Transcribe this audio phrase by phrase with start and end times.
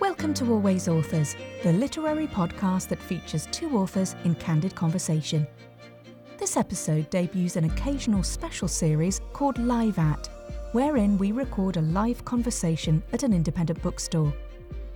[0.00, 5.46] Welcome to Always Authors, the literary podcast that features two authors in candid conversation.
[6.38, 10.30] This episode debuts an occasional special series called Live At,
[10.72, 14.32] wherein we record a live conversation at an independent bookstore.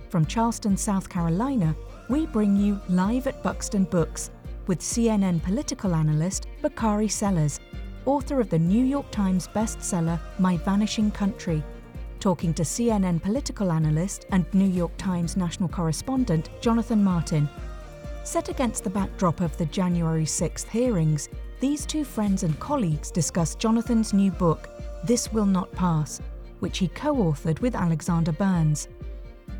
[0.09, 1.75] From Charleston, South Carolina,
[2.09, 4.31] we bring you Live at Buxton Books
[4.65, 7.59] with CNN political analyst Bakari Sellers,
[8.07, 11.63] author of the New York Times bestseller My Vanishing Country
[12.25, 17.47] talking to CNN political analyst and New York Times national correspondent Jonathan Martin.
[18.23, 21.29] Set against the backdrop of the January 6th hearings,
[21.59, 24.71] these two friends and colleagues discuss Jonathan's new book,
[25.03, 26.19] This Will Not Pass,
[26.61, 28.87] which he co authored with Alexander Burns.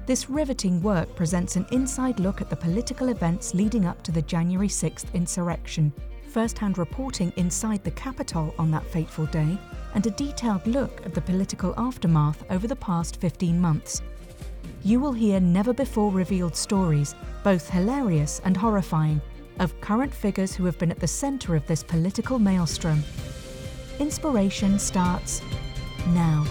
[0.08, 4.24] This riveting work presents an inside look at the political events leading up to the
[4.24, 5.94] January 6th insurrection,
[6.30, 9.55] first hand reporting inside the Capitol on that fateful day,
[9.95, 14.01] and a detailed look at the political aftermath over the past 15 months.
[14.84, 19.21] You will hear never before revealed stories, both hilarious and horrifying,
[19.60, 23.04] of current figures who have been at the centre of this political maelstrom.
[23.99, 25.41] Inspiration starts
[26.10, 26.46] now.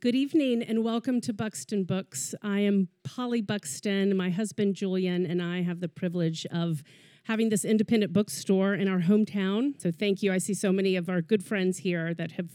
[0.00, 2.34] Good evening and welcome to Buxton Books.
[2.42, 4.14] I am Polly Buxton.
[4.14, 6.82] My husband Julian and I have the privilege of
[7.24, 9.80] having this independent bookstore in our hometown.
[9.80, 10.32] So thank you.
[10.32, 12.50] I see so many of our good friends here that have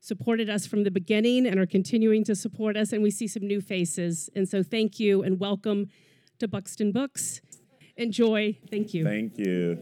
[0.00, 3.46] supported us from the beginning and are continuing to support us, and we see some
[3.46, 4.30] new faces.
[4.34, 5.90] And so thank you and welcome
[6.38, 7.40] to Buxton Books.
[7.96, 8.58] Enjoy.
[8.70, 9.04] Thank you.
[9.04, 9.78] Thank you.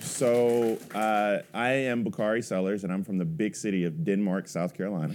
[0.00, 4.74] So uh, I am Bakari Sellers, and I'm from the big city of Denmark, South
[4.74, 5.14] Carolina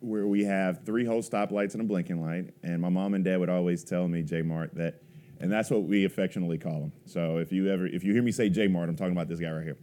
[0.00, 2.50] where we have three whole stoplights and a blinking light.
[2.62, 5.02] And my mom and dad would always tell me, J Mart, that,
[5.38, 6.92] and that's what we affectionately call him.
[7.04, 9.40] So if you ever, if you hear me say J Mart, I'm talking about this
[9.40, 9.76] guy right here.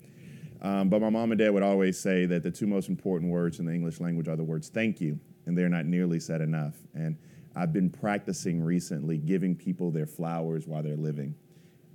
[0.62, 3.60] Um, but my mom and dad would always say that the two most important words
[3.60, 6.76] in the English language are the words thank you, and they're not nearly said enough.
[6.96, 7.18] And
[7.56, 11.36] I've been practicing recently giving people their flowers while they're living.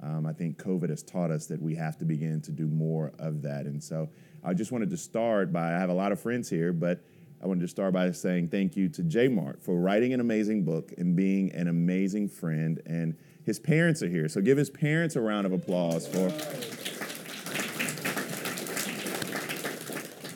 [0.03, 3.13] Um, I think COVID has taught us that we have to begin to do more
[3.21, 3.67] of that.
[3.67, 4.09] And so
[4.43, 7.05] I just wanted to start by I have a lot of friends here, but
[7.43, 10.65] I wanted to start by saying thank you to J Mart for writing an amazing
[10.65, 12.81] book and being an amazing friend.
[12.87, 16.29] And his parents are here, so give his parents a round of applause for.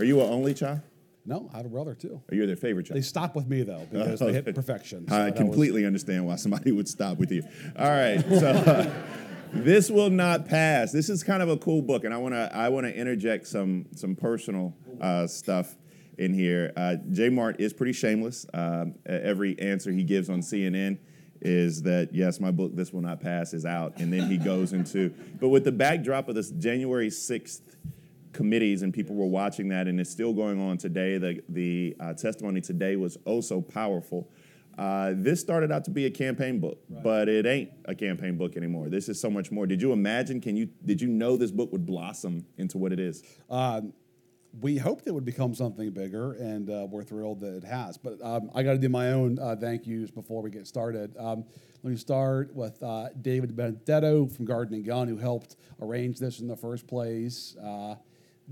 [0.01, 0.81] Are you an only child?
[1.25, 2.21] No, I have a brother too.
[2.31, 2.97] Are you their favorite child?
[2.97, 5.07] They stop with me though because they hit perfection.
[5.09, 5.87] So I completely was...
[5.87, 7.45] understand why somebody would stop with you.
[7.79, 8.91] All right, so uh,
[9.53, 10.91] this will not pass.
[10.91, 13.47] This is kind of a cool book, and I want to I want to interject
[13.47, 15.77] some some personal uh, stuff
[16.19, 16.73] in here.
[16.77, 18.47] Uh, J Mart is pretty shameless.
[18.53, 20.99] Uh, every answer he gives on CNN
[21.41, 24.73] is that yes, my book "This Will Not Pass" is out, and then he goes
[24.73, 25.13] into.
[25.41, 27.77] But with the backdrop of this January sixth
[28.33, 31.19] committees, and people were watching that, and it's still going on today.
[31.19, 34.31] The the uh, testimony today was oh so powerful.
[34.79, 37.03] Uh, this started out to be a campaign book, right.
[37.03, 38.91] but it ain't a campaign book anymore.
[38.91, 39.67] This is so much more.
[39.67, 40.41] Did you imagine?
[40.41, 40.69] Can you?
[40.85, 43.23] Did you know this book would blossom into what it is?
[43.49, 43.95] Um,
[44.61, 47.99] we hoped it would become something bigger, and uh, we're thrilled that it has.
[47.99, 51.15] But um, I got to do my own uh, thank yous before we get started.
[51.19, 51.45] Um,
[51.83, 56.41] let me start with uh, David Benedetto from Garden and Gun, who helped arrange this
[56.41, 57.57] in the first place.
[57.63, 57.97] Uh,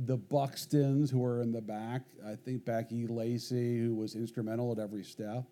[0.04, 2.02] the Buxtons, who are in the back.
[2.26, 5.44] I think Becky Lacey, who was instrumental at every step.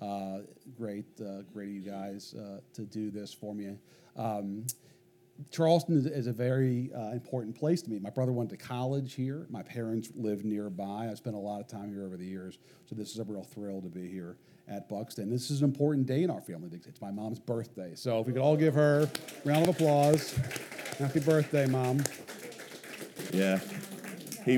[0.00, 0.38] Uh,
[0.76, 2.34] great, uh, great you guys
[2.72, 3.76] to do this for me.
[4.16, 4.64] Um,
[5.50, 7.98] Charleston is, is a very uh, important place to me.
[7.98, 9.46] My brother went to college here.
[9.50, 11.08] My parents live nearby.
[11.10, 13.42] I spent a lot of time here over the years, so this is a real
[13.42, 14.36] thrill to be here
[14.68, 15.30] at Buxton.
[15.30, 16.70] This is an important day in our family.
[16.72, 19.08] It's my mom's birthday, so if we could all give her
[19.44, 20.34] a round of applause.
[20.98, 22.04] Happy birthday, mom!
[23.32, 23.60] Yeah,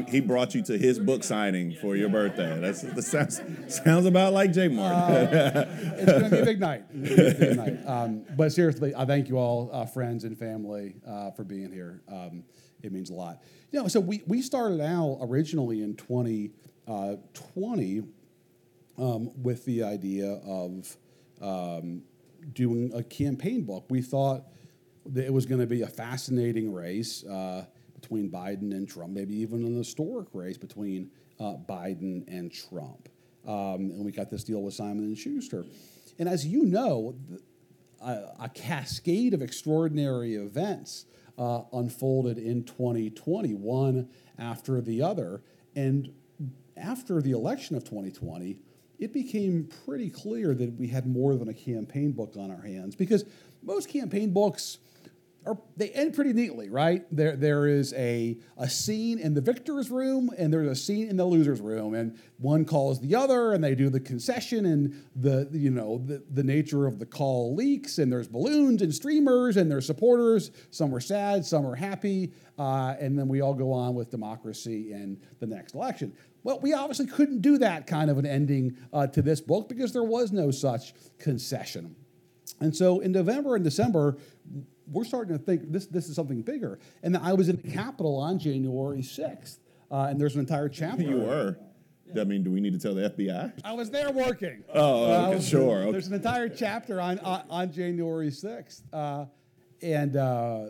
[0.01, 2.59] he, brought you to his book signing for your birthday.
[2.61, 5.37] That's that sounds sounds about like J Martin.
[5.37, 6.85] Uh, it's to be a big night.
[6.91, 7.87] A big night.
[7.87, 12.03] Um, but seriously, I thank you all, uh, friends and family, uh, for being here.
[12.09, 12.45] Um,
[12.83, 13.43] it means a lot.
[13.71, 16.51] You know, so we, we started out originally in 2020
[16.89, 20.97] uh, um, with the idea of
[21.41, 22.03] um,
[22.53, 23.87] doing a campaign book.
[23.89, 24.45] We thought
[25.07, 27.25] that it was going to be a fascinating race.
[27.25, 27.65] Uh,
[28.03, 31.11] between Biden and Trump, maybe even an historic race between
[31.41, 33.09] uh, Biden and Trump.
[33.47, 35.65] Um, and we got this deal with Simon and Schuster.
[36.19, 37.15] And as you know,
[38.03, 41.07] a, a cascade of extraordinary events
[41.39, 44.09] uh, unfolded in 2020, one
[44.39, 45.43] after the other.
[45.75, 46.13] And
[46.77, 48.59] after the election of 2020,
[48.99, 52.95] it became pretty clear that we had more than a campaign book on our hands
[52.95, 53.25] because
[53.63, 54.79] most campaign books
[55.45, 57.05] are they end pretty neatly, right?
[57.11, 61.17] There there is a a scene in the victor's room and there's a scene in
[61.17, 65.49] the loser's room, and one calls the other, and they do the concession, and the
[65.53, 69.71] you know the, the nature of the call leaks, and there's balloons and streamers, and
[69.71, 70.51] there's supporters.
[70.71, 74.93] Some are sad, some are happy, uh, and then we all go on with democracy
[74.93, 76.13] and the next election.
[76.45, 79.93] Well, we obviously couldn't do that kind of an ending uh, to this book because
[79.93, 81.95] there was no such concession.
[82.61, 84.17] And so in November and December,
[84.91, 86.79] we're starting to think this, this is something bigger.
[87.03, 89.59] And I was in the Capitol on January 6th,
[89.91, 91.03] uh, and there's an entire chapter.
[91.03, 91.59] You were.
[92.19, 93.53] I mean, do we need to tell the FBI?
[93.65, 94.65] I was there working.
[94.75, 95.79] Oh, Uh, okay, was- sure.
[95.85, 95.93] okay.
[95.93, 98.83] There's an entire chapter on, on, on January 6th.
[98.93, 99.25] Uh,
[99.81, 100.67] and uh,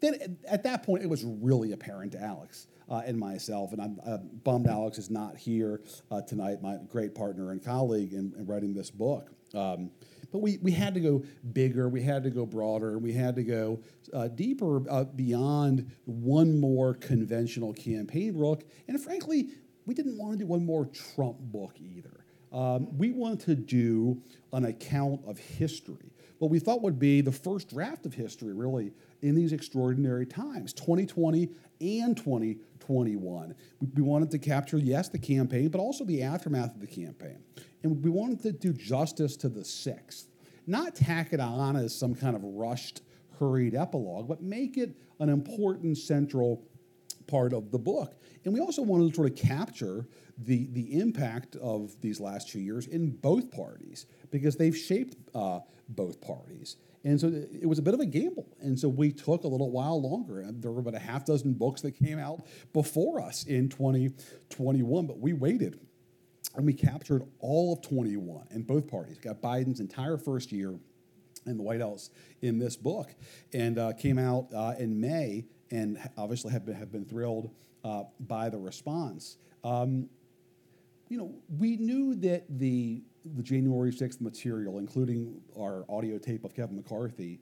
[0.00, 3.72] then at- at that point, it was really apparent to Alex uh, and myself.
[3.72, 8.14] And I'm uh, bummed Alex is not here uh, tonight, my great partner and colleague
[8.14, 9.30] in, in writing this book.
[9.52, 9.90] Um,
[10.32, 13.42] but we, we had to go bigger, we had to go broader, we had to
[13.42, 13.80] go
[14.12, 18.64] uh, deeper uh, beyond one more conventional campaign book.
[18.88, 19.48] And frankly,
[19.86, 22.24] we didn't want to do one more Trump book either.
[22.52, 24.20] Um, we wanted to do
[24.52, 26.10] an account of history,
[26.40, 30.72] what we thought would be the first draft of history, really, in these extraordinary times
[30.72, 31.50] 2020
[31.82, 33.54] and 2021.
[33.78, 37.44] We, we wanted to capture, yes, the campaign, but also the aftermath of the campaign.
[37.82, 40.28] And we wanted to do justice to the sixth,
[40.66, 43.02] not tack it on as some kind of rushed,
[43.38, 46.62] hurried epilogue, but make it an important central
[47.26, 48.16] part of the book.
[48.44, 50.06] And we also wanted to sort of capture
[50.38, 55.60] the, the impact of these last two years in both parties because they've shaped uh,
[55.88, 56.76] both parties.
[57.04, 58.46] And so it was a bit of a gamble.
[58.60, 60.44] And so we took a little while longer.
[60.50, 65.18] There were about a half dozen books that came out before us in 2021, but
[65.18, 65.80] we waited
[66.56, 69.18] and we captured all of 21 in both parties.
[69.18, 70.74] Got Biden's entire first year
[71.46, 72.10] in the White House
[72.42, 73.14] in this book,
[73.52, 77.50] and uh, came out uh, in May, and obviously have been, have been thrilled
[77.84, 79.36] uh, by the response.
[79.64, 80.08] Um,
[81.08, 83.02] you know, we knew that the
[83.34, 87.38] the January 6th material, including our audio tape of Kevin McCarthy,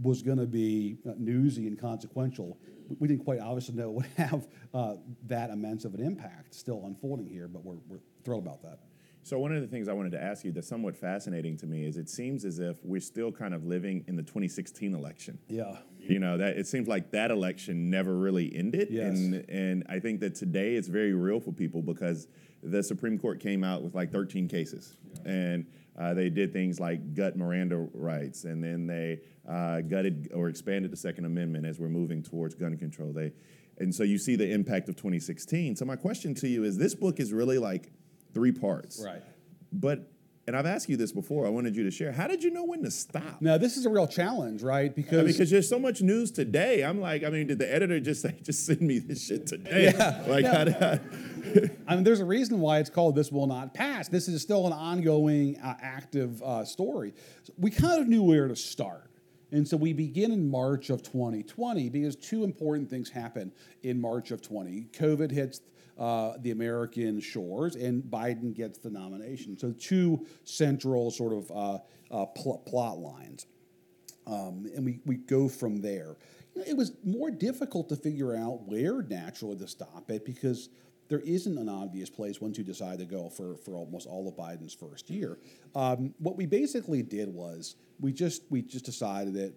[0.00, 2.58] was going to be uh, newsy and consequential.
[2.98, 4.94] We- didn't quite obviously know it would have uh,
[5.26, 8.78] that immense of an impact still unfolding here, but we're, we're thrilled about that.
[9.24, 11.84] So one of the things I wanted to ask you that's somewhat fascinating to me
[11.84, 15.38] is it seems as if we're still kind of living in the 2016 election.
[15.48, 15.76] Yeah.
[15.98, 19.18] You know that it seems like that election never really ended, Yes.
[19.18, 22.28] and and I think that today it's very real for people because
[22.62, 24.96] the Supreme Court came out with like 13 cases,
[25.26, 25.66] and
[25.98, 30.92] uh, they did things like gut Miranda rights, and then they uh, gutted or expanded
[30.92, 33.12] the Second Amendment as we're moving towards gun control.
[33.12, 33.32] They,
[33.78, 35.76] and so you see the impact of 2016.
[35.76, 37.90] So my question to you is: This book is really like
[38.32, 39.22] three parts, Right.
[39.72, 40.10] But
[40.48, 41.46] and I've asked you this before.
[41.46, 42.10] I wanted you to share.
[42.10, 43.42] How did you know when to stop?
[43.42, 44.94] Now, this is a real challenge, right?
[44.94, 46.82] Because, I mean, because there's so much news today.
[46.82, 49.92] I'm like, I mean, did the editor just say, just send me this shit today?
[49.94, 50.24] Yeah.
[50.26, 51.00] Like, how did
[51.86, 54.66] I, mean, there's a reason why it's called "This Will Not Pass." This is still
[54.66, 57.14] an ongoing, uh, active uh, story.
[57.42, 59.10] So we kind of knew where to start,
[59.52, 63.52] and so we begin in March of 2020 because two important things happen
[63.82, 64.88] in March of 20.
[64.92, 65.60] COVID hits
[65.98, 69.58] uh, the American shores, and Biden gets the nomination.
[69.58, 71.78] So two central sort of uh,
[72.10, 73.46] uh, pl- plot lines
[74.28, 76.16] um, and we, we go from there.
[76.54, 80.68] You know, it was more difficult to figure out where naturally to stop it because
[81.08, 84.34] there isn't an obvious place once you decide to go for, for almost all of
[84.36, 85.38] Biden's first year.
[85.74, 89.54] Um, what we basically did was we just we just decided that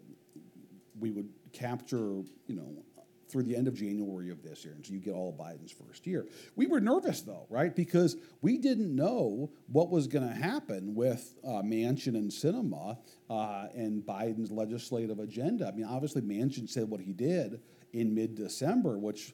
[0.99, 2.83] we would capture, you know,
[3.29, 5.71] through the end of January of this year, and so you get all of Biden's
[5.71, 6.27] first year.
[6.57, 7.73] We were nervous though, right?
[7.73, 12.97] Because we didn't know what was going to happen with uh, Manchin and Sinema
[13.29, 15.67] uh, and Biden's legislative agenda.
[15.67, 17.61] I mean, obviously, Manchin said what he did
[17.93, 19.33] in mid-December, which,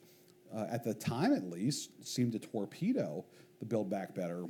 [0.55, 3.25] uh, at the time at least, seemed to torpedo
[3.59, 4.45] the Build Back Better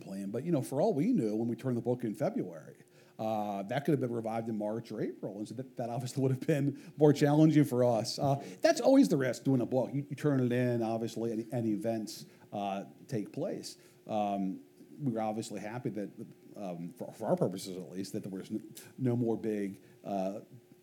[0.00, 0.30] plan.
[0.30, 2.76] But you know, for all we knew, when we turned the book in February,
[3.18, 6.22] uh, that could have been revived in March or April, and so that, that obviously
[6.22, 8.18] would have been more challenging for us.
[8.18, 9.90] Uh, that's always the risk doing a book.
[9.92, 13.76] You, you turn it in, obviously, and, events uh, take place.
[14.08, 14.58] Um,
[15.02, 16.08] we were obviously happy that,
[16.56, 18.60] um, for, for our purposes at least, that there was no,
[18.98, 20.34] no more big uh,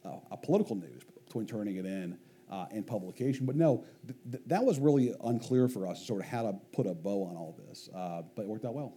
[0.06, 2.18] uh, political news between turning it in
[2.52, 3.46] uh, and publication.
[3.46, 6.86] But no, th- th- that was really unclear for us, sort of how to put
[6.88, 7.90] a bow on all this.
[7.96, 8.94] Uh, but it worked out well.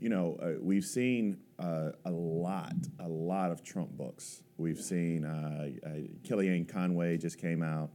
[0.00, 4.42] you know, uh, we've seen uh, a lot, a lot of Trump books.
[4.56, 5.88] We've seen uh, uh,
[6.28, 7.90] Kellyanne Conway just came out.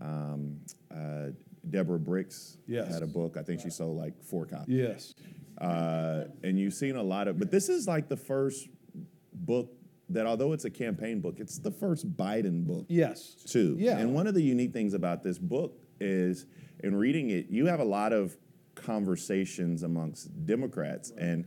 [0.00, 0.60] Um,
[0.94, 1.28] uh,
[1.70, 2.92] Deborah Birx Yes.
[2.92, 3.36] had a book.
[3.36, 4.74] I think she sold like four copies.
[4.76, 5.14] Yes.
[5.58, 8.68] Uh, and you've seen a lot of, but this is like the first
[9.32, 9.72] book
[10.08, 13.34] that although it's a campaign book, it's the first Biden book Yes.
[13.46, 13.76] too.
[13.78, 13.98] Yeah.
[13.98, 16.46] And one of the unique things about this book is
[16.84, 18.36] in reading it, you have a lot of
[18.74, 21.44] conversations amongst Democrats and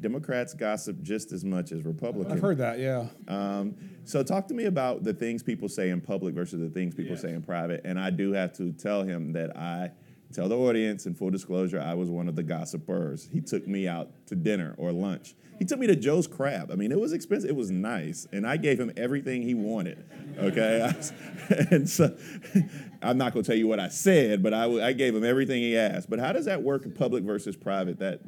[0.00, 2.32] Democrats gossip just as much as Republicans.
[2.34, 2.78] I've heard that.
[2.80, 3.06] Yeah.
[3.28, 6.94] Um, so talk to me about the things people say in public versus the things
[6.94, 7.82] people say in private.
[7.84, 9.90] And I do have to tell him that I
[10.32, 13.28] tell the audience in full disclosure, I was one of the gossipers.
[13.32, 15.34] He took me out to dinner or lunch.
[15.58, 16.70] He took me to Joe's Crab.
[16.72, 17.50] I mean, it was expensive.
[17.50, 20.04] It was nice, and I gave him everything he wanted.
[20.38, 20.90] Okay,
[21.70, 22.16] and so
[23.02, 25.62] I'm not going to tell you what I said, but I, I gave him everything
[25.62, 26.10] he asked.
[26.10, 27.98] But how does that work, public versus private?
[28.00, 28.20] That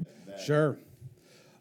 [0.44, 0.76] Sure.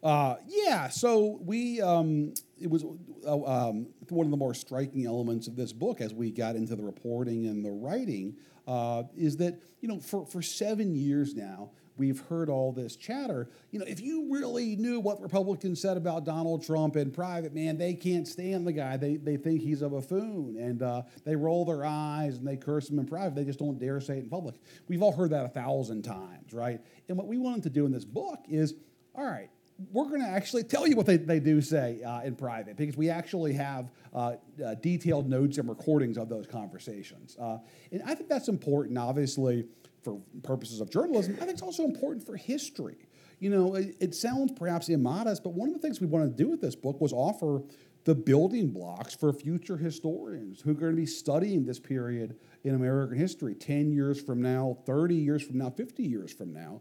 [0.02, 2.84] Uh, yeah, so we, um, it was
[3.26, 6.76] uh, um, one of the more striking elements of this book as we got into
[6.76, 11.70] the reporting and the writing uh, is that, you know, for, for seven years now,
[11.96, 13.48] we've heard all this chatter.
[13.70, 17.76] You know, if you really knew what Republicans said about Donald Trump in private, man,
[17.76, 18.96] they can't stand the guy.
[18.96, 22.88] They, they think he's a buffoon and uh, they roll their eyes and they curse
[22.88, 23.34] him in private.
[23.34, 24.56] They just don't dare say it in public.
[24.88, 26.80] We've all heard that a thousand times, right?
[27.08, 28.74] And what we wanted to do in this book is,
[29.14, 29.50] all right,
[29.92, 32.96] we're going to actually tell you what they, they do say uh, in private because
[32.96, 37.36] we actually have uh, uh, detailed notes and recordings of those conversations.
[37.40, 37.58] Uh,
[37.90, 39.66] and I think that's important, obviously,
[40.02, 41.34] for purposes of journalism.
[41.36, 43.08] I think it's also important for history.
[43.40, 46.42] You know, it, it sounds perhaps immodest, but one of the things we wanted to
[46.44, 47.62] do with this book was offer
[48.04, 52.74] the building blocks for future historians who are going to be studying this period in
[52.74, 56.80] American history 10 years from now, 30 years from now, 50 years from now.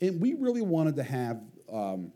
[0.00, 1.40] And we really wanted to have
[1.72, 2.12] um,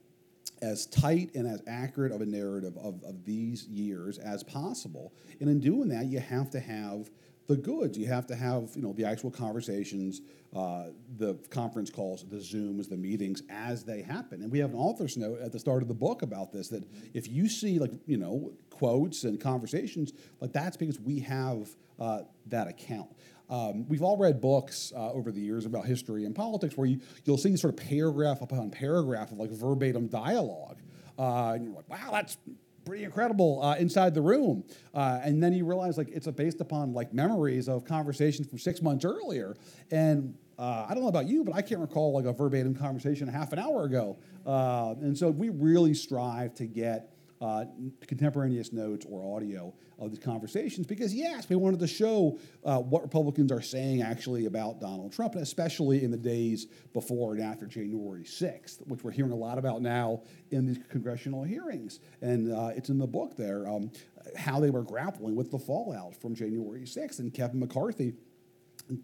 [0.62, 5.12] as tight and as accurate of a narrative of, of these years as possible.
[5.40, 7.10] And in doing that, you have to have
[7.48, 7.98] the goods.
[7.98, 10.20] You have to have you know the actual conversations,
[10.54, 10.86] uh,
[11.18, 14.42] the conference calls, the Zooms, the meetings as they happen.
[14.42, 16.84] And we have an author's note at the start of the book about this that
[17.14, 22.20] if you see like you know quotes and conversations, like that's because we have uh,
[22.46, 23.10] that account.
[23.52, 27.00] Um, we've all read books uh, over the years about history and politics where you,
[27.26, 30.78] you'll see sort of paragraph upon paragraph of like verbatim dialogue.
[31.18, 32.38] Uh, and you're like, wow, that's
[32.86, 34.64] pretty incredible uh, inside the room.
[34.94, 38.80] Uh, and then you realize like it's based upon like memories of conversations from six
[38.80, 39.54] months earlier.
[39.90, 43.28] And uh, I don't know about you, but I can't recall like a verbatim conversation
[43.28, 44.18] half an hour ago.
[44.46, 47.11] Uh, and so we really strive to get
[47.42, 47.64] uh,
[48.06, 53.02] contemporaneous notes or audio of these conversations because, yes, we wanted to show uh, what
[53.02, 57.66] Republicans are saying actually about Donald Trump, and especially in the days before and after
[57.66, 60.22] January 6th, which we're hearing a lot about now
[60.52, 61.98] in these congressional hearings.
[62.20, 63.90] And uh, it's in the book there um,
[64.36, 67.18] how they were grappling with the fallout from January 6th.
[67.18, 68.14] And Kevin McCarthy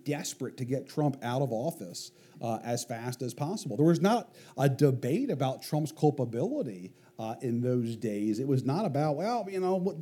[0.04, 3.76] desperate to get Trump out of office uh, as fast as possible.
[3.76, 8.38] There was not a debate about Trump's culpability uh, in those days.
[8.38, 9.96] It was not about, well, you know, what,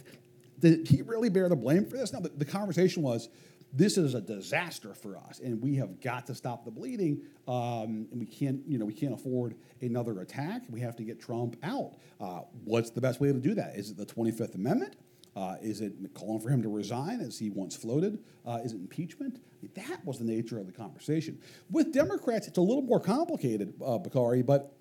[0.59, 2.13] did he really bear the blame for this?
[2.13, 3.29] No, the, the conversation was,
[3.73, 7.23] this is a disaster for us, and we have got to stop the bleeding.
[7.47, 10.63] Um, and we can't, you know, we can't afford another attack.
[10.71, 11.95] We have to get Trump out.
[12.21, 13.77] Uh, what's the best way to do that?
[13.77, 14.97] Is it the 25th Amendment?
[15.35, 18.19] Uh, is it calling for him to resign, as he once floated?
[18.47, 19.41] Uh, is it impeachment?
[19.75, 21.39] That was the nature of the conversation.
[21.71, 24.76] With Democrats, it's a little more complicated, uh, Bakari, but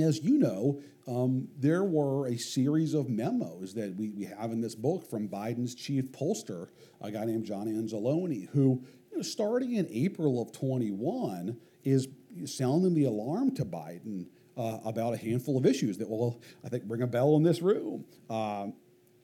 [0.00, 4.60] as you know, um, there were a series of memos that we, we have in
[4.60, 6.68] this book from Biden's chief pollster,
[7.00, 12.08] a guy named John Anzalone, who, you know, starting in April of 21, is
[12.44, 14.26] sounding the alarm to Biden
[14.56, 17.62] uh, about a handful of issues that will, I think, ring a bell in this
[17.62, 18.04] room.
[18.28, 18.74] Um,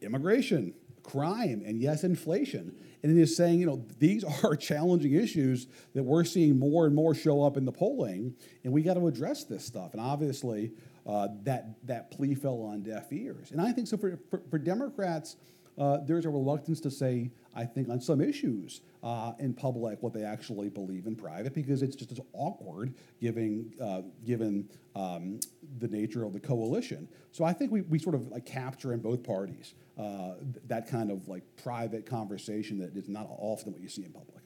[0.00, 2.74] immigration, crime, and yes, inflation.
[3.02, 7.14] And is saying, you know, these are challenging issues that we're seeing more and more
[7.14, 9.92] show up in the polling, and we got to address this stuff.
[9.92, 10.72] And obviously,
[11.06, 13.50] uh, that that plea fell on deaf ears.
[13.50, 15.36] And I think so for for, for Democrats.
[15.78, 20.12] Uh, there's a reluctance to say, I think, on some issues uh, in public what
[20.12, 25.40] they actually believe in private because it's just as awkward given, uh, given um,
[25.78, 27.08] the nature of the coalition.
[27.30, 30.32] So I think we, we sort of like capture in both parties uh,
[30.66, 34.42] that kind of like private conversation that is not often what you see in public.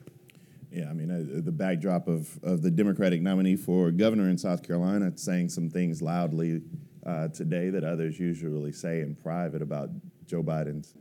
[0.71, 4.63] Yeah, I mean, uh, the backdrop of, of the Democratic nominee for governor in South
[4.67, 6.63] Carolina saying some things loudly
[7.07, 9.91] uh, today that others usually say in private about
[10.27, 10.95] Joe Biden's.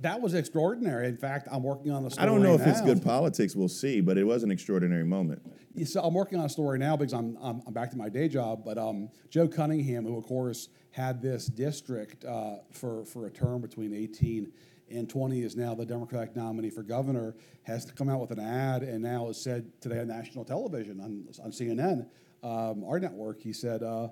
[0.00, 1.08] That was extraordinary.
[1.08, 3.68] In fact, I'm working on the story I don't know if it's good politics, we'll
[3.68, 5.42] see, but it was an extraordinary moment.
[5.84, 8.26] So I'm working on a story now because I'm, I'm, I'm back to my day
[8.26, 8.64] job.
[8.64, 13.60] But um, Joe Cunningham, who of course had this district uh, for, for a term
[13.60, 14.50] between 18
[14.90, 18.40] and 20, is now the Democratic nominee for governor, has to come out with an
[18.40, 22.06] ad and now has said today on national television on, on CNN,
[22.42, 24.08] um, our network, he said, uh,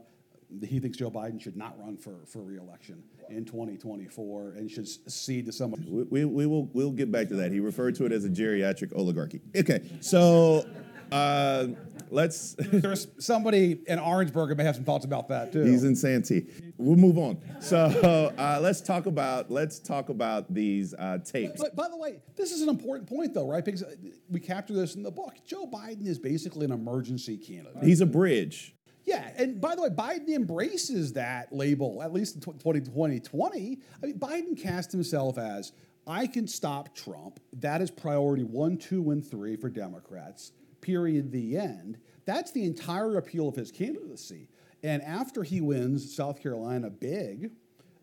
[0.67, 5.47] he thinks Joe Biden should not run for, for reelection in 2024 and should cede
[5.47, 5.85] to someone.
[5.87, 7.53] We, we, we will we'll get back to that.
[7.53, 9.41] He referred to it as a geriatric oligarchy.
[9.55, 10.65] Okay, so
[11.13, 11.69] uh,
[12.11, 12.55] let's.
[12.59, 15.65] There's somebody in Orangeburg who may have some thoughts about that too.
[15.65, 16.47] He's in Santee.
[16.77, 17.41] We'll move on.
[17.61, 21.61] So uh, let's talk about let's talk about these uh, tapes.
[21.61, 23.65] But by the way, this is an important point though, right?
[23.65, 23.85] Because
[24.31, 25.35] we capture this in the book.
[25.47, 27.83] Joe Biden is basically an emergency candidate.
[27.83, 28.75] He's a bridge.
[29.09, 33.79] Yeah, and by the way, Biden embraces that label, at least in 2020.
[34.03, 35.73] I mean, Biden cast himself as
[36.07, 37.41] I can stop Trump.
[37.55, 40.53] That is priority one, two, and three for Democrats.
[40.83, 41.33] Period.
[41.33, 41.97] The end.
[42.27, 44.51] That's the entire appeal of his candidacy.
[44.83, 47.53] And after he wins South Carolina big,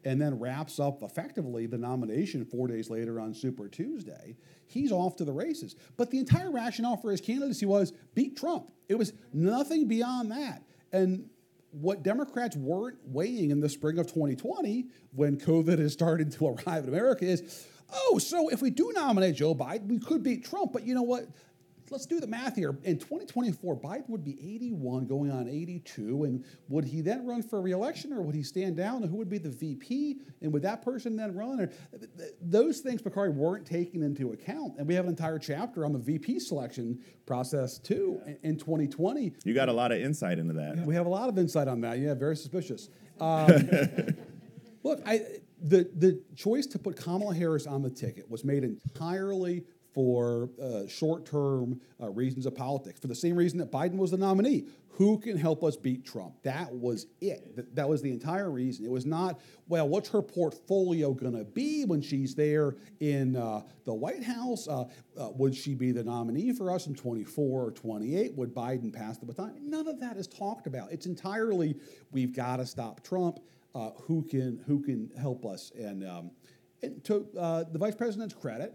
[0.05, 4.35] and then wraps up effectively the nomination four days later on Super Tuesday,
[4.65, 5.75] he's off to the races.
[5.97, 8.71] But the entire rationale for his candidacy was beat Trump.
[8.89, 10.63] It was nothing beyond that.
[10.95, 11.29] And
[11.71, 16.83] what Democrats weren't weighing in the spring of 2020 when COVID is starting to arrive
[16.83, 20.71] in America is, oh, so if we do nominate Joe Biden, we could beat Trump.
[20.71, 21.25] But you know what?
[21.91, 22.77] Let's do the math here.
[22.83, 26.23] In 2024, Biden would be 81 going on 82.
[26.23, 29.03] And would he then run for reelection or would he stand down?
[29.03, 30.19] And who would be the VP?
[30.41, 31.61] And would that person then run?
[31.61, 31.71] Or,
[32.41, 34.73] those things, Bakari, weren't taken into account.
[34.79, 39.33] And we have an entire chapter on the VP selection process too in 2020.
[39.43, 40.77] You got a lot of insight into that.
[40.85, 41.99] We have a lot of insight on that.
[41.99, 42.89] Yeah, very suspicious.
[43.17, 43.47] Um,
[44.83, 45.21] look, I,
[45.61, 49.63] the, the choice to put Kamala Harris on the ticket was made entirely
[49.95, 54.11] for uh, short term uh, reasons of politics, for the same reason that Biden was
[54.11, 54.65] the nominee.
[54.89, 56.35] Who can help us beat Trump?
[56.43, 57.75] That was it.
[57.75, 58.85] That, was the entire reason.
[58.85, 63.61] It was not, well, what's her portfolio going to be when she's there in uh,
[63.83, 64.69] the White House?
[64.69, 64.85] Uh,
[65.17, 68.35] uh, would she be the nominee for us in 24 or 28?
[68.35, 69.53] Would Biden pass the baton?
[69.61, 70.91] None of that is talked about.
[70.91, 71.75] It's entirely,
[72.11, 73.39] we've got to stop Trump.
[73.73, 75.73] Uh, who can who can help us?
[75.77, 76.31] And, um,
[76.81, 78.73] and to the vice president's credit,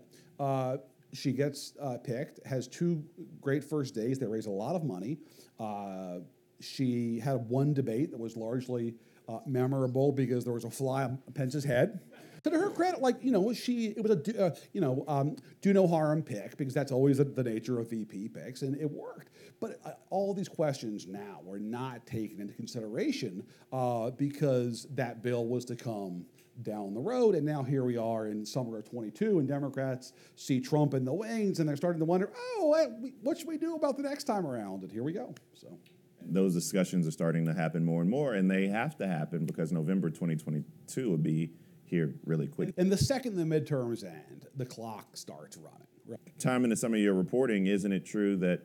[1.12, 3.04] she gets uh, picked, has two
[3.40, 4.18] great first days.
[4.18, 5.18] They raise a lot of money.
[5.58, 6.18] Uh,
[6.60, 8.94] she had one debate that was largely
[9.28, 12.00] uh, memorable because there was a fly on Pence's head.
[12.44, 15.74] To her credit, like you know, she it was a uh, you know um, do
[15.74, 19.28] no harm pick because that's always the, the, nature of VP picks, and it worked.
[19.60, 25.46] But uh, all these questions now were not taken into consideration uh, because that bill
[25.46, 26.24] was to come
[26.62, 27.34] down the road.
[27.34, 31.12] And now here we are in summer of 22, and Democrats see Trump in the
[31.12, 32.88] wings, and they're starting to wonder, oh,
[33.22, 34.82] what should we do about the next time around?
[34.82, 35.34] And here we go.
[35.54, 35.78] So
[36.22, 39.72] those discussions are starting to happen more and more, and they have to happen because
[39.72, 41.50] November 2022 will be
[41.84, 42.72] here really quick.
[42.76, 45.86] And the second the midterms end, the clock starts running.
[46.06, 46.20] Right?
[46.38, 48.62] Time into some of your reporting, isn't it true that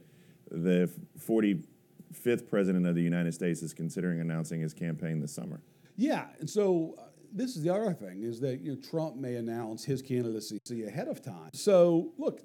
[0.52, 5.62] the 45th president of the United States is considering announcing his campaign this summer?
[5.96, 6.96] Yeah, and so
[7.36, 11.08] this is the other thing is that you know, Trump may announce his candidacy ahead
[11.08, 11.50] of time.
[11.54, 12.42] So look,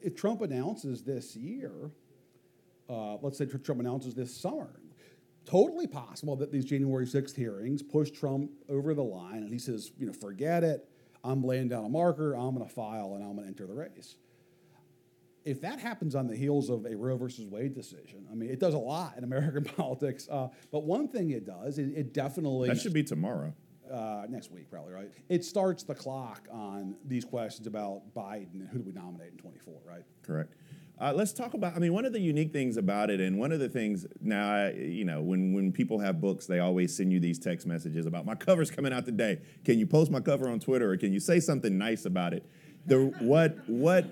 [0.00, 1.90] if Trump announces this year,
[2.88, 4.80] uh, let's say Trump announces this summer,
[5.44, 9.90] totally possible that these January 6th hearings push Trump over the line and he says,
[9.98, 10.88] you know, forget it.
[11.24, 12.34] I'm laying down a marker.
[12.34, 14.16] I'm going to file and I'm going to enter the race.
[15.44, 18.60] If that happens on the heels of a Roe versus Wade decision, I mean, it
[18.60, 20.28] does a lot in American politics.
[20.30, 22.68] Uh, but one thing it does, it, it definitely.
[22.68, 23.52] That should be tomorrow
[23.92, 25.10] uh, next week, probably, right?
[25.28, 29.38] It starts the clock on these questions about Biden and who do we nominate in
[29.38, 30.02] 24, right?
[30.22, 30.54] Correct.
[31.00, 31.74] Uh, let's talk about.
[31.74, 34.68] I mean, one of the unique things about it, and one of the things now,
[34.68, 38.24] you know, when when people have books, they always send you these text messages about
[38.24, 39.40] my cover's coming out today.
[39.64, 42.46] Can you post my cover on Twitter, or can you say something nice about it?
[42.86, 44.04] The what what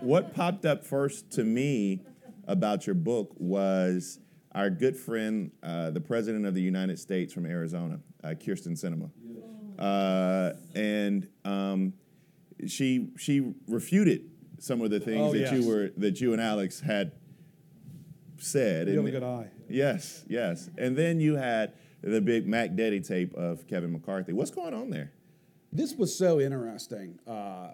[0.00, 2.00] what popped up first to me
[2.46, 4.18] about your book was
[4.52, 9.10] our good friend, uh, the president of the United States from Arizona, uh, Kyrsten Sinema.
[9.78, 11.92] Uh, and um,
[12.66, 15.52] she she refuted some of the things oh, that yes.
[15.52, 17.12] you were that you and Alex had
[18.38, 18.88] said.
[18.88, 19.50] You have a good eye.
[19.68, 20.68] Yes, yes.
[20.76, 24.32] And then you had the big Mac Daddy tape of Kevin McCarthy.
[24.32, 25.12] What's going on there?
[25.72, 27.18] This was so interesting.
[27.26, 27.72] Uh,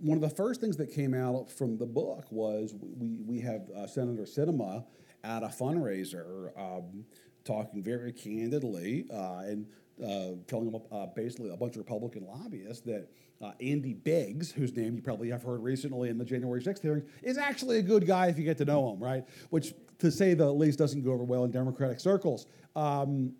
[0.00, 3.68] one of the first things that came out from the book was we, we have
[3.76, 4.84] uh, Senator Sinema
[5.22, 7.04] at a fundraiser um,
[7.44, 9.66] talking very candidly uh, and
[10.02, 13.08] uh, telling them uh, basically a bunch of Republican lobbyists that
[13.42, 17.02] uh, Andy Biggs, whose name you probably have heard recently in the January 6th hearing,
[17.22, 19.24] is actually a good guy if you get to know him, right?
[19.50, 22.46] Which, to say the least, doesn't go over well in Democratic circles.
[22.76, 23.32] Um,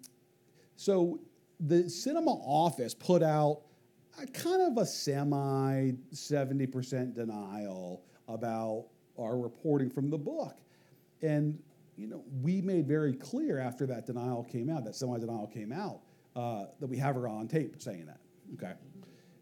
[0.77, 1.20] so
[1.61, 3.62] the Sinema office put out
[4.20, 8.87] a kind of a semi 70% denial about
[9.18, 10.57] our reporting from the book.
[11.23, 11.59] And
[11.96, 15.73] you know, we made very clear after that denial came out, that semi denial came
[15.73, 16.01] out,
[16.40, 18.20] uh, that we have her on tape saying that.
[18.55, 18.72] Okay.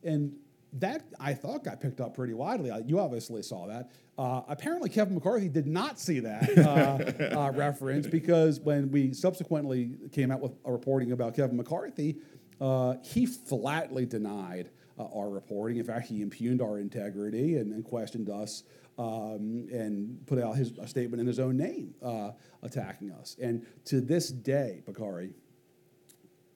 [0.02, 0.34] And
[0.74, 2.70] that I thought got picked up pretty widely.
[2.86, 3.90] You obviously saw that.
[4.18, 9.92] Uh, apparently, Kevin McCarthy did not see that uh, uh, reference because when we subsequently
[10.12, 12.18] came out with a reporting about Kevin McCarthy,
[12.60, 15.78] uh, he flatly denied uh, our reporting.
[15.78, 18.64] In fact, he impugned our integrity and, and questioned us
[18.98, 22.32] um, and put out his a statement in his own name uh,
[22.62, 23.36] attacking us.
[23.40, 25.32] And to this day, Bakari,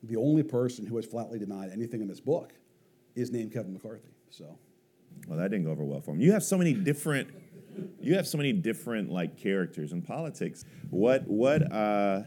[0.03, 2.53] the only person who has flatly denied anything in this book
[3.15, 4.09] is named Kevin McCarthy.
[4.31, 4.59] So.
[5.29, 6.21] Well, that didn't go over well for him.
[6.21, 7.29] You have so many different,
[8.01, 10.65] you have so many different like characters in politics.
[10.91, 12.23] What what uh,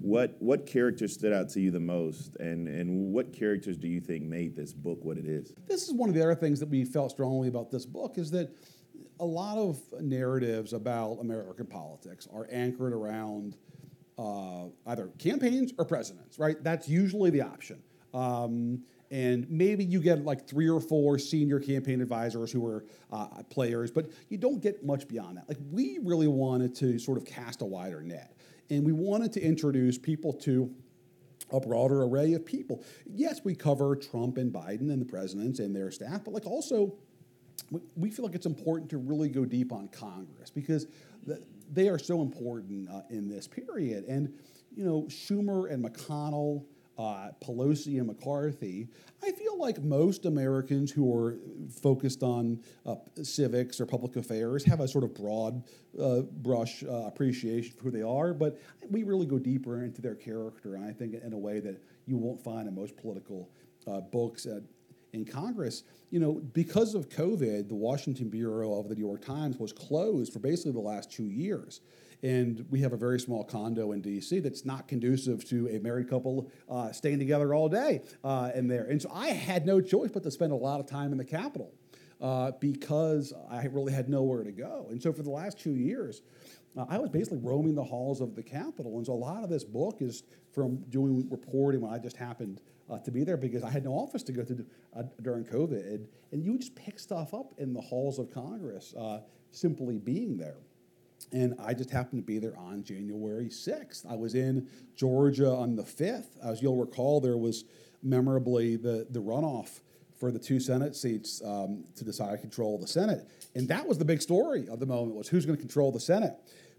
[0.00, 4.00] what what character stood out to you the most, and and what characters do you
[4.00, 5.52] think made this book what it is?
[5.66, 8.30] This is one of the other things that we felt strongly about this book is
[8.32, 8.50] that
[9.20, 13.56] a lot of narratives about American politics are anchored around
[14.18, 16.62] uh, either campaigns or presidents, right?
[16.62, 17.82] That's usually the option.
[18.14, 23.26] Um, and maybe you get like three or four senior campaign advisors who are uh,
[23.50, 25.48] players, but you don't get much beyond that.
[25.48, 28.34] Like, we really wanted to sort of cast a wider net,
[28.70, 30.74] and we wanted to introduce people to
[31.52, 32.82] a broader array of people.
[33.06, 36.94] Yes, we cover Trump and Biden and the presidents and their staff, but like also
[37.96, 40.86] we- feel like it's important to really go deep on Congress because
[41.24, 44.04] the, they are so important uh, in this period.
[44.04, 44.32] And
[44.74, 46.64] you know, Schumer and McConnell,
[46.98, 48.88] uh, Pelosi and McCarthy,
[49.22, 51.36] I feel like most Americans who are
[51.82, 55.62] focused on uh, civics or public affairs have a sort of broad
[56.00, 60.14] uh, brush uh, appreciation for who they are, but we really go deeper into their
[60.14, 63.50] character, I think in a way that you won't find in most political
[63.86, 64.46] uh, books.
[65.16, 69.56] In Congress, you know, because of COVID, the Washington Bureau of the New York Times
[69.58, 71.80] was closed for basically the last two years.
[72.22, 76.10] And we have a very small condo in DC that's not conducive to a married
[76.10, 78.84] couple uh, staying together all day uh, in there.
[78.84, 81.24] And so I had no choice but to spend a lot of time in the
[81.24, 81.72] Capitol
[82.20, 84.88] uh, because I really had nowhere to go.
[84.90, 86.20] And so for the last two years,
[86.76, 88.98] uh, I was basically roaming the halls of the Capitol.
[88.98, 92.60] And so a lot of this book is from doing reporting when I just happened
[92.90, 94.64] uh, to be there because I had no office to go to
[94.96, 96.06] uh, during COVID.
[96.32, 99.20] And, you would just pick stuff up in the halls of Congress uh,
[99.52, 100.58] simply being there.
[101.32, 104.04] And I just happened to be there on January 6th.
[104.08, 106.38] I was in Georgia on the 5th.
[106.44, 107.64] As you'll recall, there was
[108.02, 109.80] memorably the, the runoff
[110.18, 113.26] for the two Senate seats um, to decide control of the Senate.
[113.54, 116.00] And that was the big story of the moment was who's going to control the
[116.00, 116.34] Senate.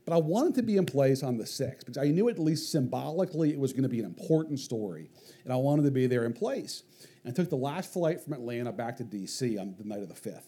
[0.08, 2.72] But I wanted to be in place on the 6th because I knew at least
[2.72, 5.10] symbolically it was going to be an important story.
[5.44, 6.84] And I wanted to be there in place.
[7.26, 10.08] And I took the last flight from Atlanta back to DC on the night of
[10.08, 10.46] the 5th.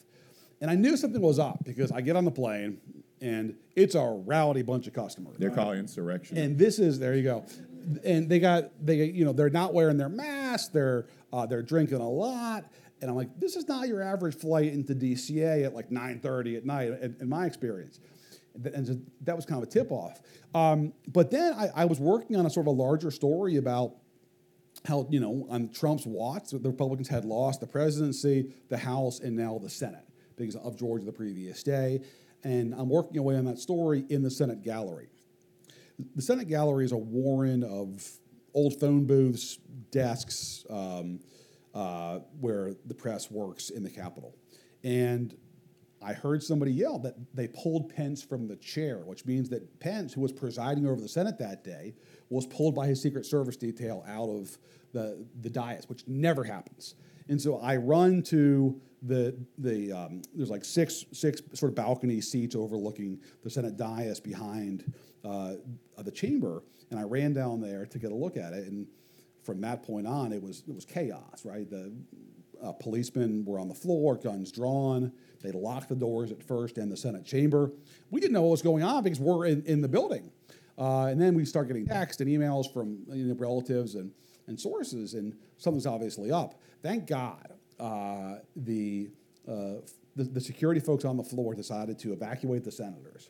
[0.61, 2.79] And I knew something was up because I get on the plane
[3.19, 5.35] and it's a rowdy bunch of customers.
[5.37, 6.37] They're calling insurrection.
[6.37, 7.45] And this is there you go,
[8.05, 10.69] and they got they you know they're not wearing their masks.
[10.69, 12.63] They're uh, they're drinking a lot,
[13.01, 16.65] and I'm like, this is not your average flight into DCA at like 9:30 at
[16.65, 17.99] night, in, in my experience.
[18.55, 20.21] And that was kind of a tip off.
[20.53, 23.95] Um, but then I, I was working on a sort of a larger story about
[24.85, 29.35] how you know on Trump's watch the Republicans had lost the presidency, the House, and
[29.35, 32.01] now the Senate because of Georgia the previous day.
[32.43, 35.09] And I'm working away on that story in the Senate gallery.
[36.15, 38.09] The Senate gallery is a warren of
[38.53, 39.59] old phone booths,
[39.91, 41.19] desks, um,
[41.75, 44.35] uh, where the press works in the Capitol.
[44.83, 45.35] And
[46.01, 50.13] I heard somebody yell that they pulled Pence from the chair, which means that Pence,
[50.13, 51.93] who was presiding over the Senate that day,
[52.29, 54.57] was pulled by his Secret Service detail out of
[54.93, 56.95] the, the dais, which never happens.
[57.27, 62.21] And so I run to the the um, there's like six six sort of balcony
[62.21, 64.91] seats overlooking the Senate dais behind
[65.23, 65.53] uh,
[65.97, 68.67] the chamber, and I ran down there to get a look at it.
[68.67, 68.87] And
[69.43, 71.45] from that point on, it was it was chaos.
[71.45, 71.93] Right, the
[72.63, 75.11] uh, policemen were on the floor, guns drawn.
[75.41, 77.71] They locked the doors at first in the Senate chamber.
[78.11, 80.31] We didn't know what was going on because we're in, in the building.
[80.77, 84.11] Uh, and then we start getting texts and emails from you know, relatives and,
[84.47, 86.61] and sources, and something's obviously up.
[86.81, 89.09] Thank God uh, the,
[89.47, 89.75] uh,
[90.15, 93.29] the, the security folks on the floor decided to evacuate the senators.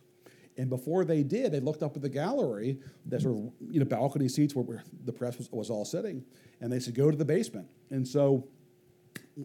[0.58, 3.86] And before they did, they looked up at the gallery, the sort of you know
[3.86, 6.26] balcony seats where, where the press was, was all sitting,
[6.60, 8.46] and they said, "Go to the basement." And so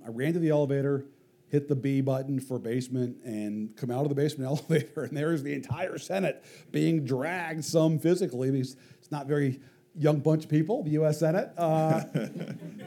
[0.04, 1.07] I ran to the elevator,
[1.48, 5.42] hit the B button for basement, and come out of the basement elevator, and there's
[5.42, 9.61] the entire Senate being dragged, some physically, because it's not very
[9.96, 11.20] young bunch of people, the U.S.
[11.20, 11.50] Senate.
[11.57, 12.02] Uh,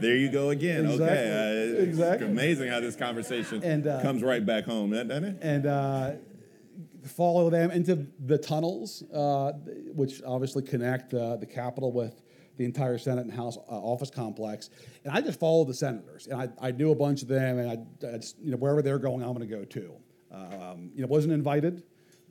[0.01, 0.85] there you go again.
[0.85, 1.05] Exactly.
[1.07, 2.27] Okay, uh, Exactly.
[2.27, 5.37] Amazing how this conversation And, uh, comes right back home, doesn't it?
[5.41, 6.11] and uh,
[7.05, 9.53] follow them into the tunnels, uh,
[9.93, 12.21] which obviously connect uh, the Capitol with
[12.57, 14.69] the entire Senate and House uh, office complex.
[15.03, 17.69] And I just followed the senators, and I, I knew a bunch of them, and
[17.69, 19.93] I, I just, you know, wherever they're going, I'm going to go too.
[20.31, 21.83] Um, you know, wasn't invited.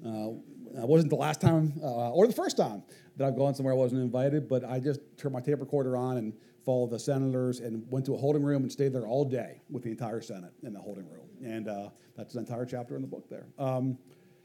[0.04, 0.30] Uh,
[0.74, 2.82] it wasn't the last time uh, or the first time
[3.16, 6.18] that I've gone somewhere I wasn't invited, but I just turned my tape recorder on
[6.18, 6.34] and
[6.64, 9.84] followed the senators and went to a holding room and stayed there all day with
[9.84, 11.28] the entire Senate in the holding room.
[11.42, 13.46] And uh, that's an entire chapter in the book there.
[13.58, 13.98] Um,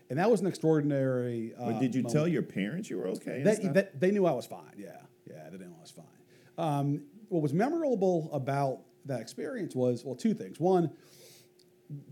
[0.10, 1.54] and that was an extraordinary.
[1.58, 2.14] Uh, but did you moment.
[2.14, 3.42] tell your parents you were okay?
[3.44, 4.74] They, they, they, knew I was fine.
[4.78, 4.98] Yeah,
[5.34, 6.06] yeah, knew I was fine.
[6.58, 10.60] Um, what was memorable about that experience was well, two things.
[10.60, 10.92] One,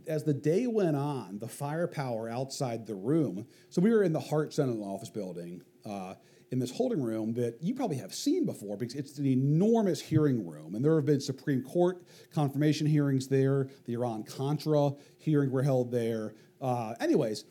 [0.08, 3.46] as the day went on, the firepower outside the room.
[3.70, 5.62] So we were in the Hart Senate office building.
[5.86, 6.16] Uh,
[6.52, 10.48] in this holding room that you probably have seen before because it's an enormous hearing
[10.48, 10.76] room.
[10.76, 12.04] And there have been Supreme Court
[12.34, 16.34] confirmation hearings there, the Iran Contra hearing were held there.
[16.60, 17.46] Uh, anyways,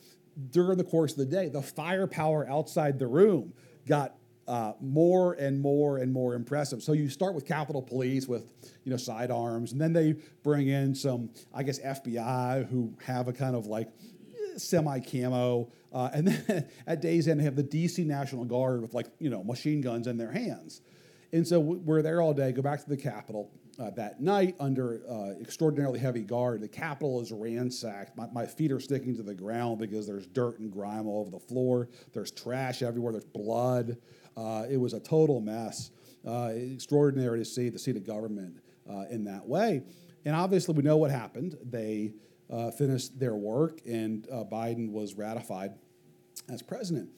[0.51, 3.53] during the course of the day, the firepower outside the room
[3.87, 4.15] got
[4.49, 6.83] uh, more and more and more impressive.
[6.83, 8.51] So you start with Capitol Police with
[8.83, 13.33] you know sidearms, and then they bring in some, I guess, FBI who have a
[13.33, 13.89] kind of like
[14.57, 18.95] semi camo, uh, and then at day's end they have the DC National Guard with
[18.95, 20.81] like you know machine guns in their hands,
[21.31, 22.51] and so we're there all day.
[22.51, 23.53] Go back to the Capitol.
[23.79, 28.17] Uh, that night, under uh, extraordinarily heavy guard, the Capitol is ransacked.
[28.17, 31.31] My, my, feet are sticking to the ground because there's dirt and grime all over
[31.31, 31.89] the floor.
[32.13, 33.13] There's trash everywhere.
[33.13, 33.97] There's blood.
[34.39, 35.91] Uh, it was a total mess.
[36.27, 38.59] Uh, extraordinary to see the seat of government
[38.91, 39.83] uh, in that way.
[40.25, 41.57] And obviously, we know what happened.
[41.63, 42.13] They
[42.51, 45.73] uh, finished their work, and uh, Biden was ratified
[46.51, 47.11] as president.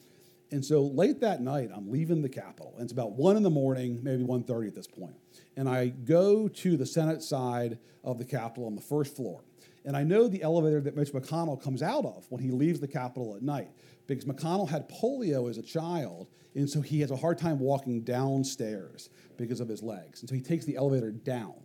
[0.51, 3.49] And so late that night, I'm leaving the Capitol, and it's about one in the
[3.49, 5.15] morning, maybe 1:30 at this point.
[5.55, 9.43] And I go to the Senate side of the Capitol on the first floor.
[9.83, 12.87] And I know the elevator that Mitch McConnell comes out of when he leaves the
[12.87, 13.69] Capitol at night
[14.07, 18.01] because McConnell had polio as a child, and so he has a hard time walking
[18.01, 20.21] downstairs because of his legs.
[20.21, 21.55] And so he takes the elevator down.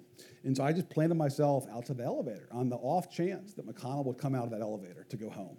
[0.45, 3.67] And so I just planted myself out to the elevator on the off chance that
[3.67, 5.57] McConnell would come out of that elevator to go home.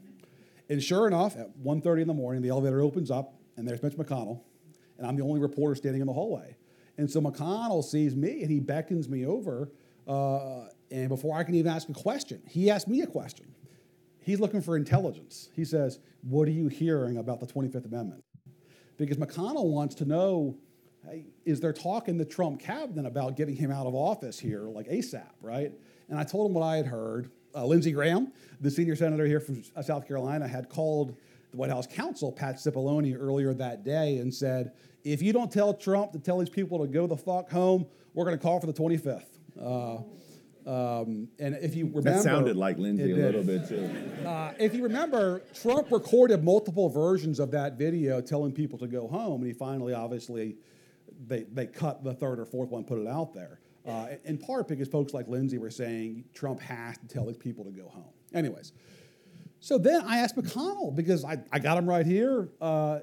[0.69, 3.93] And sure enough, at 1.30 in the morning, the elevator opens up, and there's Mitch
[3.93, 4.41] McConnell,
[4.97, 6.55] and I'm the only reporter standing in the hallway.
[6.97, 9.71] And so McConnell sees me, and he beckons me over,
[10.07, 13.53] uh, and before I can even ask a question, he asks me a question.
[14.19, 15.49] He's looking for intelligence.
[15.53, 18.23] He says, What are you hearing about the 25th Amendment?
[18.97, 20.57] Because McConnell wants to know
[21.07, 24.63] hey, is there talk in the Trump cabinet about getting him out of office here,
[24.63, 25.71] like ASAP, right?
[26.09, 27.31] And I told him what I had heard.
[27.55, 31.15] Uh, Lindsey Graham, the senior senator here from South Carolina, had called
[31.51, 34.73] the White House counsel, Pat Cipollone, earlier that day and said,
[35.05, 38.25] if you don't tell Trump to tell these people to go the fuck home, we're
[38.25, 39.23] going to call for the 25th.
[39.59, 40.03] Uh,
[40.67, 43.89] um, and if you remember, that sounded like Lindsey a little bit too.
[44.27, 49.07] Uh, if you remember, Trump recorded multiple versions of that video telling people to go
[49.07, 50.57] home, and he finally, obviously,
[51.25, 53.59] they they cut the third or fourth one, put it out there.
[53.85, 57.63] Uh, in part because folks like Lindsey were saying Trump has to tell these people
[57.63, 58.11] to go home.
[58.33, 58.73] Anyways,
[59.61, 62.49] so then I asked McConnell because I, I got him right here.
[62.59, 62.99] Uh,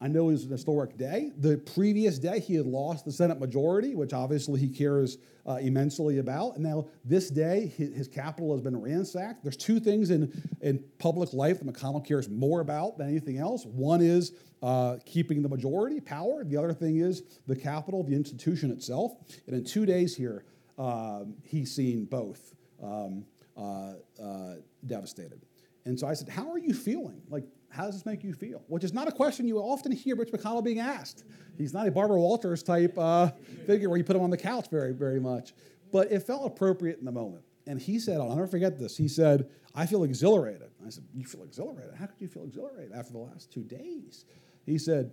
[0.00, 1.32] I know it was an historic day.
[1.38, 6.18] The previous day, he had lost the Senate majority, which obviously he cares uh, immensely
[6.18, 6.56] about.
[6.56, 9.42] And now, this day, his, his, Capitol has been ransacked.
[9.42, 10.30] There's two things in,
[10.60, 13.64] in public life that McConnell cares more about than anything else.
[13.64, 14.32] One is
[14.62, 19.12] uh, keeping the majority power, the other thing is the Capitol, the institution itself.
[19.46, 20.44] And in two days here,
[20.78, 23.24] um, he's seen both um,
[23.56, 25.40] uh, uh devastated.
[25.86, 27.22] And so I said, How are you feeling?
[27.30, 27.44] Like,
[27.76, 28.62] how does this make you feel?
[28.68, 31.24] Which is not a question you often hear Mitch McConnell being asked.
[31.58, 33.30] He's not a Barbara Walters type uh,
[33.66, 35.52] figure where you put him on the couch very, very much.
[35.92, 37.44] But it felt appropriate in the moment.
[37.66, 38.96] And he said, I'll never forget this.
[38.96, 40.70] He said, I feel exhilarated.
[40.86, 41.94] I said, You feel exhilarated?
[41.94, 44.24] How could you feel exhilarated after the last two days?
[44.64, 45.10] He said,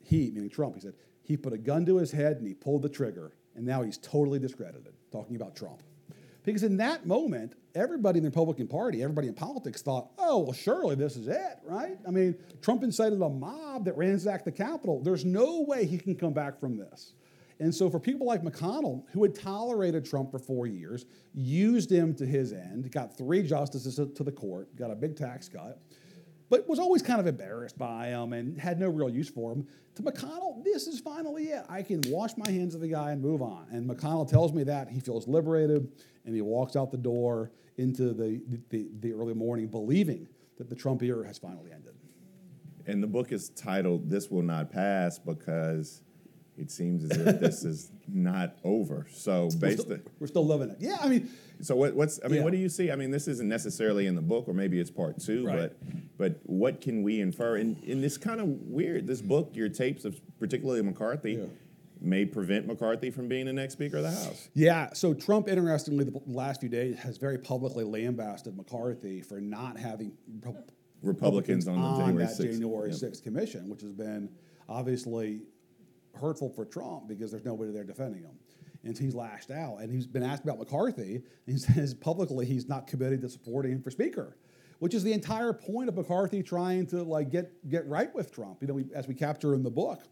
[0.00, 2.82] He, meaning Trump, he said, he put a gun to his head and he pulled
[2.82, 3.32] the trigger.
[3.54, 5.82] And now he's totally discredited, talking about Trump.
[6.48, 10.52] Because in that moment, everybody in the Republican Party, everybody in politics thought, oh, well,
[10.54, 11.98] surely this is it, right?
[12.06, 15.02] I mean, Trump incited a mob that ransacked the Capitol.
[15.02, 17.12] There's no way he can come back from this.
[17.60, 22.14] And so, for people like McConnell, who had tolerated Trump for four years, used him
[22.14, 25.82] to his end, got three justices to the court, got a big tax cut,
[26.50, 29.66] but was always kind of embarrassed by him and had no real use for him.
[29.96, 31.64] To McConnell, this is finally it.
[31.68, 33.66] I can wash my hands of the guy and move on.
[33.70, 35.90] And McConnell tells me that he feels liberated
[36.24, 40.74] and he walks out the door into the, the, the early morning believing that the
[40.74, 41.94] Trump era has finally ended.
[42.86, 46.02] And the book is titled This Will Not Pass because
[46.56, 49.06] it seems as if this is not over.
[49.10, 50.78] So based we're still, we're still living it.
[50.80, 51.28] Yeah, I mean,
[51.60, 52.44] So what, what's I mean, Yeah.
[52.44, 52.90] what do you see?
[52.90, 55.56] I mean, this isn't necessarily in the book, or maybe it's part two, Right.
[55.56, 55.76] but
[56.16, 57.56] but what can we infer?
[57.56, 59.06] And, and this kind of weird.
[59.06, 61.44] This book, your tapes of particularly McCarthy, Yeah.
[62.00, 64.48] may prevent McCarthy from being the next Speaker of the House.
[64.54, 64.92] Yeah.
[64.92, 70.12] So Trump, interestingly, the last few days has very publicly lambasted McCarthy for not having
[70.40, 70.62] Repu-
[71.02, 72.52] Republicans on the January that 6th.
[72.52, 72.98] January Yep.
[72.98, 74.28] 6th commission, which has been
[74.68, 75.42] obviously
[76.14, 78.32] hurtful for Trump because there's nobody there defending him.
[78.84, 79.78] And he's lashed out.
[79.78, 81.16] And he's been asked about McCarthy.
[81.16, 84.36] And he says publicly he's not committed to supporting him for Speaker,
[84.78, 88.58] which is the entire point of McCarthy trying to like get get right with Trump.
[88.60, 90.04] You know, we, as we capture in the book,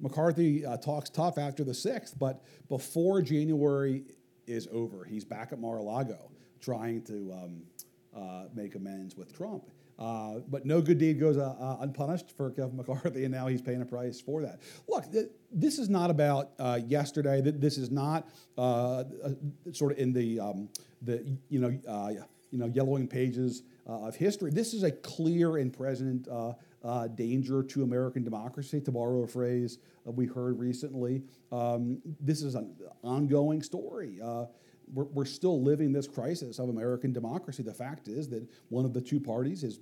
[0.00, 4.04] McCarthy uh, talks tough after the sixth, but before January
[4.46, 7.62] is over, he's back at Mar-a-Lago trying to um,
[8.16, 9.64] uh, make amends with Trump.
[9.98, 13.60] Uh, but no good deed goes uh, uh, unpunished for Kevin McCarthy, and now he's
[13.60, 14.60] paying a price for that.
[14.88, 17.42] Look, th- this is not about uh, yesterday.
[17.42, 19.04] Th- This is not uh, uh,
[19.72, 20.68] sort of in the the,
[21.02, 21.70] the you know
[22.50, 24.50] you know yellowing pages of history.
[24.52, 28.80] This is a clear and present uh, danger to American democracy.
[28.82, 34.20] To borrow a phrase uh, we heard recently, um, this is an ongoing story.
[34.22, 34.46] Uh,
[34.92, 37.62] we're, we're still living this crisis of American democracy.
[37.62, 39.80] The fact is that one of the two parties is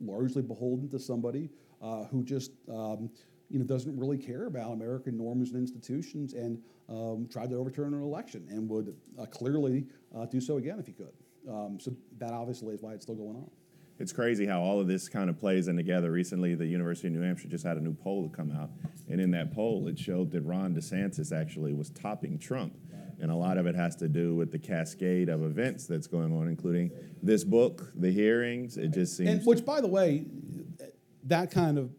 [0.00, 1.50] largely beholden to somebody
[1.82, 3.10] uh, who just um,
[3.50, 7.94] you know doesn't really care about American norms and institutions and um, tried to overturn
[7.94, 11.12] an election and would uh, clearly uh, do so again if he could.
[11.48, 13.50] Um, so that obviously is why it's still going on.
[13.98, 16.12] It's crazy how all of this kind of plays in together.
[16.12, 18.70] Recently, the University of New Hampshire just had a new poll come out,
[19.08, 22.74] and in that poll, it showed that Ron DeSantis actually was topping Trump,
[23.20, 26.32] and a lot of it has to do with the cascade of events that's going
[26.32, 26.90] on, including
[27.22, 28.76] this book, the hearings.
[28.76, 29.30] It just seems.
[29.30, 30.26] And which, by the way,
[31.24, 31.90] that kind of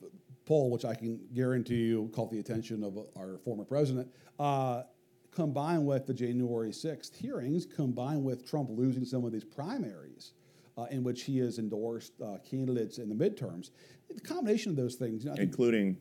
[0.45, 4.83] poll, which I can guarantee you caught the attention of our former president, uh,
[5.31, 10.33] combined with the January 6th hearings, combined with Trump losing some of these primaries
[10.77, 13.71] uh, in which he has endorsed uh, candidates in the midterms,
[14.09, 15.97] the combination of those things, you know, including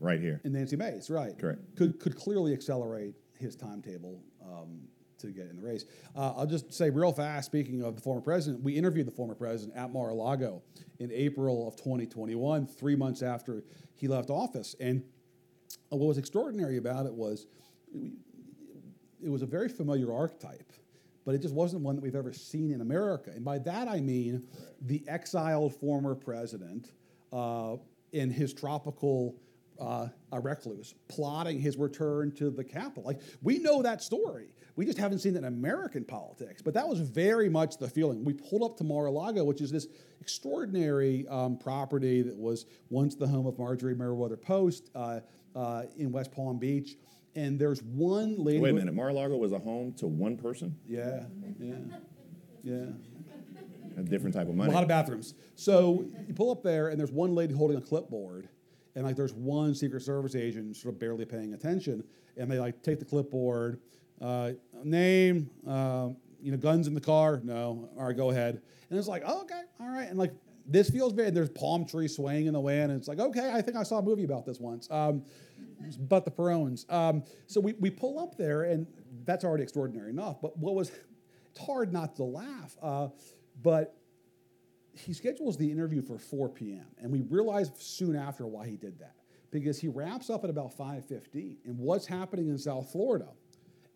[0.00, 0.40] right here.
[0.44, 1.38] and Nancy Mace, right?
[1.38, 1.60] Correct.
[1.76, 3.14] Could could clearly accelerate
[3.44, 4.80] his timetable um,
[5.18, 5.84] to get in the race.
[6.16, 7.46] Uh, I'll just say real fast.
[7.46, 10.62] Speaking of the former president, we interviewed the former president at Mar-a-Lago
[10.98, 13.62] in April of 2021, three months after
[13.94, 14.74] he left office.
[14.80, 15.04] And
[15.90, 17.46] what was extraordinary about it was
[19.22, 20.72] it was a very familiar archetype,
[21.24, 23.30] but it just wasn't one that we've ever seen in America.
[23.30, 24.46] And by that I mean
[24.80, 26.92] the exiled former president
[27.32, 27.76] uh,
[28.12, 29.36] in his tropical
[29.80, 33.02] uh, a recluse, plotting his return to the capital.
[33.04, 34.48] Like we know that story.
[34.76, 36.60] We just haven't seen it in American politics.
[36.60, 38.24] But that was very much the feeling.
[38.24, 39.86] We pulled up to Mar-a-Lago, which is this
[40.20, 45.20] extraordinary um, property that was once the home of Marjorie Merriweather Post uh,
[45.54, 46.96] uh, in West Palm Beach.
[47.36, 48.58] And there's one lady.
[48.60, 48.94] Wait a minute.
[48.94, 51.24] Mar-a-Lago was a home to one person, Yeah,
[51.60, 51.74] yeah,
[52.62, 52.84] yeah.
[53.96, 54.70] a different type of money.
[54.70, 55.34] A lot of bathrooms.
[55.56, 58.48] So you pull up there, and there's one lady holding a clipboard,
[58.94, 62.04] and like there's one Secret Service agent sort of barely paying attention,
[62.36, 63.80] and they like take the clipboard,
[64.20, 64.52] uh,
[64.82, 67.40] name, uh, you know, guns in the car.
[67.42, 68.60] No, all right, go ahead.
[68.90, 70.32] And it's like, oh, okay, all right, and like
[70.66, 71.30] this feels very.
[71.30, 73.98] There's palm trees swaying in the wind, and it's like, okay, I think I saw
[73.98, 74.90] a movie about this once.
[74.90, 75.24] Um,
[76.08, 76.90] but the Perons.
[76.92, 78.86] Um, so we, we pull up there, and
[79.24, 80.40] that's already extraordinary enough.
[80.40, 80.90] But what was,
[81.50, 82.76] it's hard not to laugh.
[82.82, 83.08] Uh,
[83.62, 83.96] but
[84.94, 86.86] he schedules the interview for 4 p.m.
[86.98, 89.14] and we realize soon after why he did that
[89.50, 93.28] because he wraps up at about 5:15 and what's happening in South Florida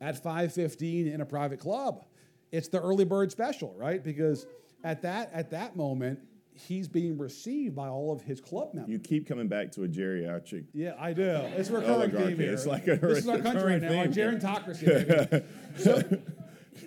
[0.00, 2.04] at 5:15 in a private club
[2.52, 4.46] it's the early bird special right because
[4.84, 6.20] at that at that moment
[6.52, 9.88] he's being received by all of his club members You keep coming back to a
[9.88, 10.64] geriatric.
[10.74, 11.22] yeah, I do.
[11.56, 12.52] It's oh a recurring theme here.
[12.52, 15.44] It's like a this is our country right now, our gerontocracy.
[15.76, 16.02] so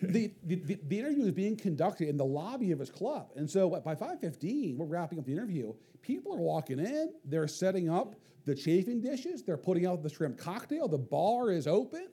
[0.01, 3.31] the, the, the, interview is being conducted in the lobby of his club.
[3.35, 5.73] And so by 5.15, we're wrapping up the interview.
[6.01, 7.13] People are walking in.
[7.25, 9.43] They're setting up the chafing dishes.
[9.43, 10.87] They're putting out the shrimp cocktail.
[10.87, 12.07] The bar is open.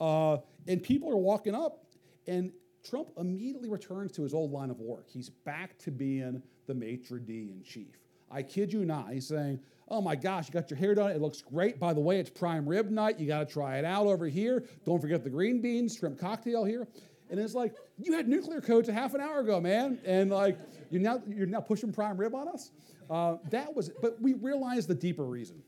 [0.00, 1.84] Uh, and people are walking up.
[2.26, 2.52] And
[2.88, 5.06] Trump immediately returns to his old line of work.
[5.08, 7.98] He's back to being the maitre d' in chief.
[8.30, 9.12] I kid you not.
[9.12, 11.10] He's saying, Oh my gosh, you got your hair done.
[11.10, 11.78] It looks great.
[11.78, 13.20] By the way, it's prime rib night.
[13.20, 14.64] You got to try it out over here.
[14.86, 16.88] Don't forget the green beans, shrimp cocktail here.
[17.30, 19.98] And it's like, you had nuclear codes a half an hour ago, man.
[20.04, 20.58] And like,
[20.90, 22.70] you're now, you're now pushing prime rib on us?
[23.10, 25.62] Uh, that was, but we realized the deeper reason.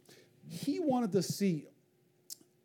[0.48, 1.66] He wanted to see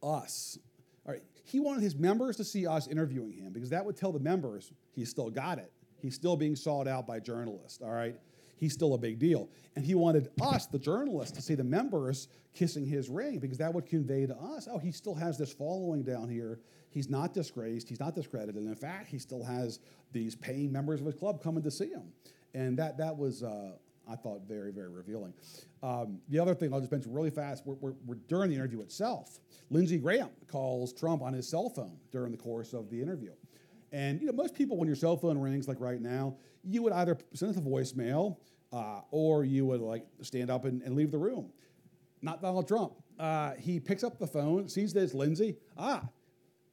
[0.03, 0.57] us.
[1.05, 4.11] All right, he wanted his members to see us interviewing him because that would tell
[4.11, 5.71] the members he's still got it.
[5.99, 7.81] He's still being sought out by journalists.
[7.81, 8.15] All right,
[8.57, 9.49] he's still a big deal.
[9.75, 13.73] And he wanted us, the journalists, to see the members kissing his ring because that
[13.73, 16.59] would convey to us, oh, he still has this following down here.
[16.91, 18.57] He's not disgraced, he's not discredited.
[18.57, 19.79] And in fact, he still has
[20.11, 22.11] these paying members of his club coming to see him.
[22.53, 23.71] And that, that was, uh,
[24.09, 25.33] I thought, very, very revealing.
[25.81, 28.81] Um, the other thing I'll just mention really fast, we're, we're, we're during the interview
[28.81, 29.39] itself,
[29.69, 33.31] Lindsey Graham calls Trump on his cell phone during the course of the interview.
[33.93, 36.93] And you know, most people, when your cell phone rings, like right now, you would
[36.93, 38.37] either send it to voicemail
[38.73, 41.51] uh, or you would like stand up and, and leave the room.
[42.21, 42.93] Not Donald Trump.
[43.19, 46.03] Uh, he picks up the phone, sees that it's Lindsey, ah,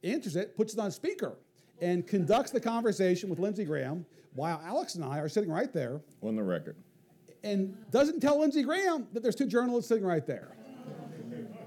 [0.03, 1.37] answers it, puts it on speaker,
[1.81, 6.01] and conducts the conversation with Lindsey Graham while Alex and I are sitting right there.
[6.21, 6.75] On the record.
[7.43, 10.55] And doesn't tell Lindsey Graham that there's two journalists sitting right there.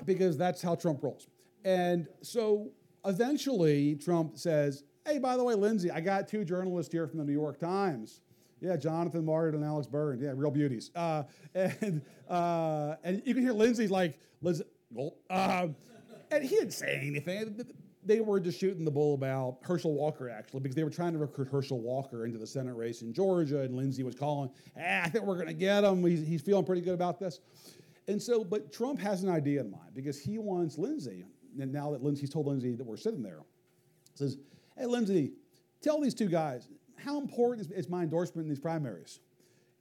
[0.04, 1.28] Because that's how Trump rolls.
[1.64, 2.72] And so
[3.04, 7.24] eventually Trump says, Hey, by the way, Lindsey, I got two journalists here from the
[7.24, 8.20] New York Times.
[8.60, 10.20] Yeah, Jonathan Martin and Alex Byrne.
[10.20, 10.92] Yeah, real beauties.
[10.94, 11.24] Uh,
[11.54, 14.64] and uh, and you can hear Lindsey's like, Lindsey,
[15.28, 15.66] uh,
[16.30, 17.64] and he didn't say anything.
[18.04, 21.18] They were just shooting the bull about Herschel Walker, actually, because they were trying to
[21.18, 25.08] recruit Herschel Walker into the Senate race in Georgia, and Lindsey was calling, ah, I
[25.08, 26.04] think we're going to get him.
[26.04, 27.40] He's, he's feeling pretty good about this.
[28.08, 31.24] And so, but Trump has an idea in mind because he wants Lindsey,
[31.60, 33.40] and now that Lindsey's told Lindsey that we're sitting there,
[34.14, 34.38] says,
[34.76, 35.32] Hey, Lindsey,
[35.80, 39.20] tell these two guys, how important is, is my endorsement in these primaries?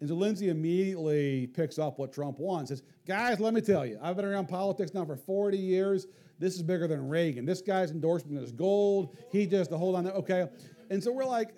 [0.02, 2.70] And so Lindsey immediately picks up what Trump wants.
[2.70, 6.08] Says, guys, let me tell you, I've been around politics now for 40 years.
[6.40, 7.46] This is bigger than Reagan.
[7.46, 9.16] This guy's endorsement is gold.
[9.32, 10.16] He just, the hold on, that.
[10.16, 10.48] okay.
[10.90, 11.50] And so we're like,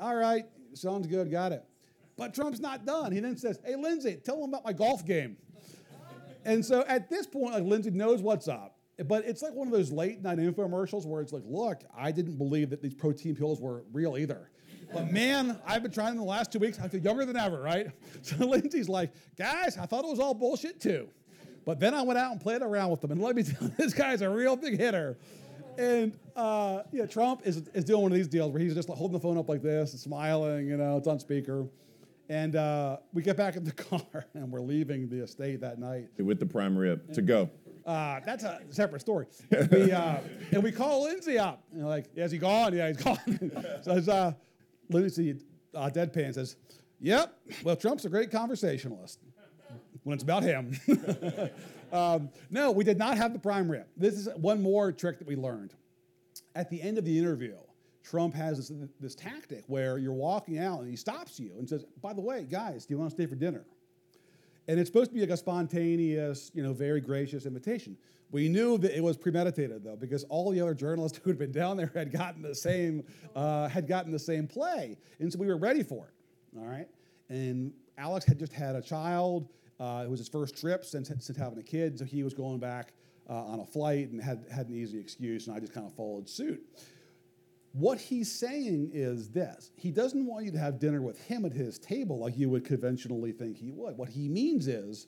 [0.00, 0.44] all right,
[0.74, 1.64] sounds good, got it.
[2.16, 3.10] But Trump's not done.
[3.10, 5.36] He then says, hey, Lindsey, tell him about my golf game.
[6.44, 8.76] and so at this point, like Lindsey knows what's up.
[9.06, 12.36] But it's like one of those late night infomercials where it's like, look, I didn't
[12.36, 14.50] believe that these protein pills were real either.
[14.92, 16.78] But man, I've been trying in the last two weeks.
[16.80, 17.88] I feel younger than ever, right?
[18.22, 21.08] So Lindsey's like, guys, I thought it was all bullshit too.
[21.64, 23.10] But then I went out and played around with them.
[23.12, 25.18] And let me tell you, this guy's a real big hitter.
[25.78, 29.12] And uh, yeah, Trump is, is doing one of these deals where he's just holding
[29.12, 31.66] the phone up like this and smiling, you know, it's on speaker.
[32.28, 36.08] And uh, we get back in the car and we're leaving the estate that night.
[36.18, 37.48] With the prime rib to go.
[37.86, 39.26] Uh, that's a separate story.
[39.70, 40.18] we, uh,
[40.50, 41.62] and we call Lindsey up.
[41.72, 42.74] Know, like, yeah, is he gone?
[42.74, 43.52] Yeah, he's gone.
[43.82, 44.34] so
[44.92, 46.56] uh, uh, deadpan says,
[47.00, 49.20] yep, well, Trump's a great conversationalist
[50.04, 50.78] when it's about him.
[51.92, 53.86] um, no, we did not have the prime rib.
[53.96, 55.74] This is one more trick that we learned.
[56.54, 57.56] At the end of the interview,
[58.02, 61.84] Trump has this, this tactic where you're walking out and he stops you and says,
[62.00, 63.64] by the way, guys, do you want to stay for dinner?
[64.66, 67.96] And it's supposed to be like a spontaneous, you know, very gracious invitation.
[68.30, 71.52] We knew that it was premeditated though, because all the other journalists who had been
[71.52, 73.04] down there had gotten the same
[73.34, 76.58] uh, had gotten the same play, and so we were ready for it.
[76.58, 76.88] All right,
[77.28, 79.48] and Alex had just had a child.
[79.80, 82.58] Uh, it was his first trip since, since having a kid, so he was going
[82.58, 82.92] back
[83.30, 85.94] uh, on a flight and had had an easy excuse, and I just kind of
[85.94, 86.60] followed suit.
[87.72, 91.52] What he's saying is this He doesn't want you to have dinner with him at
[91.52, 93.96] his table like you would conventionally think he would.
[93.96, 95.06] What he means is,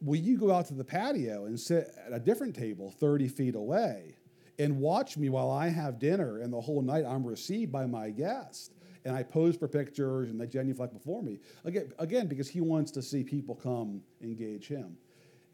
[0.00, 3.54] will you go out to the patio and sit at a different table 30 feet
[3.54, 4.14] away
[4.58, 8.10] and watch me while I have dinner and the whole night I'm received by my
[8.10, 8.72] guest?
[9.04, 11.38] And I pose for pictures and they genuflect before me.
[11.64, 14.96] Again, again, because he wants to see people come engage him.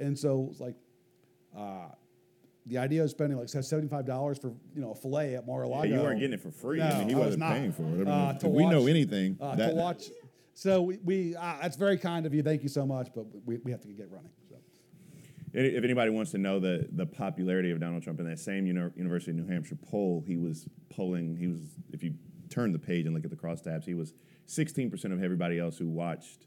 [0.00, 0.74] And so it's like,
[1.56, 1.86] uh,
[2.66, 5.86] the idea of spending like seventy-five dollars for you know a fillet at Mar-a-Lago.
[5.86, 6.78] Yeah, you weren't getting it for free.
[6.78, 7.52] No, I mean, he I was wasn't not.
[7.52, 7.86] paying for it.
[7.86, 9.36] I mean, Uh, if to we know watch- anything.
[9.38, 10.10] uh, that, to watch.
[10.54, 12.42] So we, we uh, that's very kind of you.
[12.42, 14.30] Thank you so much, but we, we have to get running.
[14.48, 14.56] So.
[15.56, 18.90] If anybody wants to know the, the popularity of Donald Trump in that same uni-
[18.96, 21.36] University of New Hampshire poll, he was polling.
[21.36, 22.14] He was, if you
[22.50, 24.14] turn the page and look at the crosstabs, he was
[24.48, 26.46] 16% of everybody else who watched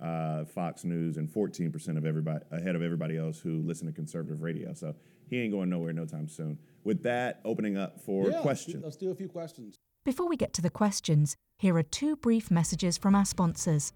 [0.00, 4.42] uh, Fox News and 14% of everybody ahead of everybody else who listened to conservative
[4.42, 4.72] radio.
[4.74, 4.94] So
[5.28, 6.58] he ain't going nowhere no time soon.
[6.82, 8.82] With that, opening up for yeah, questions.
[8.82, 9.78] Let's do a few questions.
[10.08, 13.92] Before we get to the questions, here are two brief messages from our sponsors.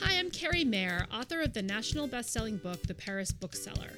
[0.00, 3.90] Hi, I'm Kerri Maher, author of the national best-selling book The Paris Bookseller.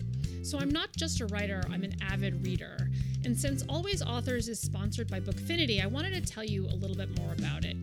[0.43, 2.89] So I'm not just a writer, I'm an avid reader.
[3.27, 6.97] And since Always Authors is sponsored by Bookfinity, I wanted to tell you a little
[6.97, 7.77] bit more about it.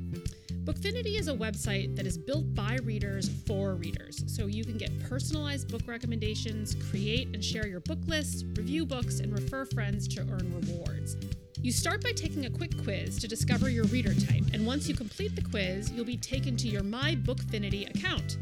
[0.63, 4.97] Bookfinity is a website that is built by readers for readers, so you can get
[5.09, 10.21] personalized book recommendations, create and share your book lists, review books, and refer friends to
[10.21, 11.17] earn rewards.
[11.61, 14.95] You start by taking a quick quiz to discover your reader type, and once you
[14.95, 18.37] complete the quiz, you'll be taken to your My Bookfinity account.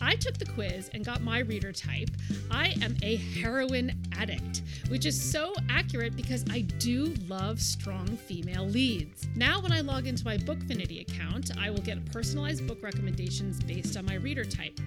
[0.00, 2.10] I took the quiz and got my reader type.
[2.50, 8.66] I am a heroine addict, which is so accurate because I do love strong female
[8.66, 9.26] leads.
[9.34, 13.96] Now, when I log into my Bookfinity account, I will get personalized book recommendations based
[13.96, 14.78] on my reader type.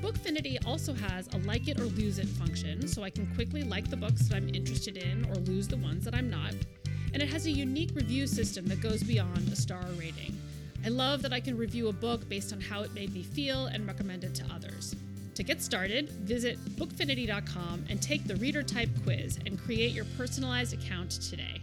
[0.00, 3.88] Bookfinity also has a like it or lose it function, so I can quickly like
[3.88, 6.54] the books that I'm interested in or lose the ones that I'm not.
[7.14, 10.38] And it has a unique review system that goes beyond a star rating.
[10.86, 13.66] I love that I can review a book based on how it made me feel
[13.66, 14.94] and recommend it to others.
[15.34, 20.74] To get started, visit bookfinity.com and take the reader type quiz and create your personalized
[20.74, 21.60] account today.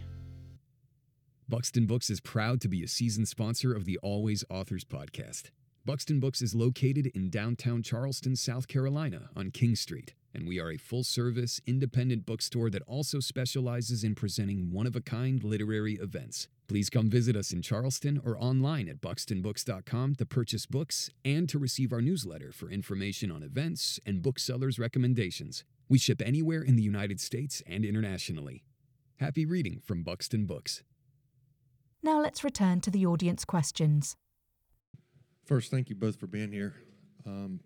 [1.48, 5.44] Buxton Books is proud to be a season sponsor of the Always Authors podcast.
[5.86, 10.70] Buxton Books is located in downtown Charleston, South Carolina on King Street, and we are
[10.70, 15.94] a full service, independent bookstore that also specializes in presenting one of a kind literary
[15.94, 16.48] events.
[16.66, 21.58] Please come visit us in Charleston or online at buxtonbooks.com to purchase books and to
[21.58, 25.62] receive our newsletter for information on events and booksellers' recommendations.
[25.88, 28.64] We ship anywhere in the United States and internationally.
[29.18, 30.82] Happy reading from Buxton Books.
[32.02, 34.16] Now let's return to the audience questions.
[35.44, 36.74] First, thank you both for being here.
[37.26, 37.60] Um,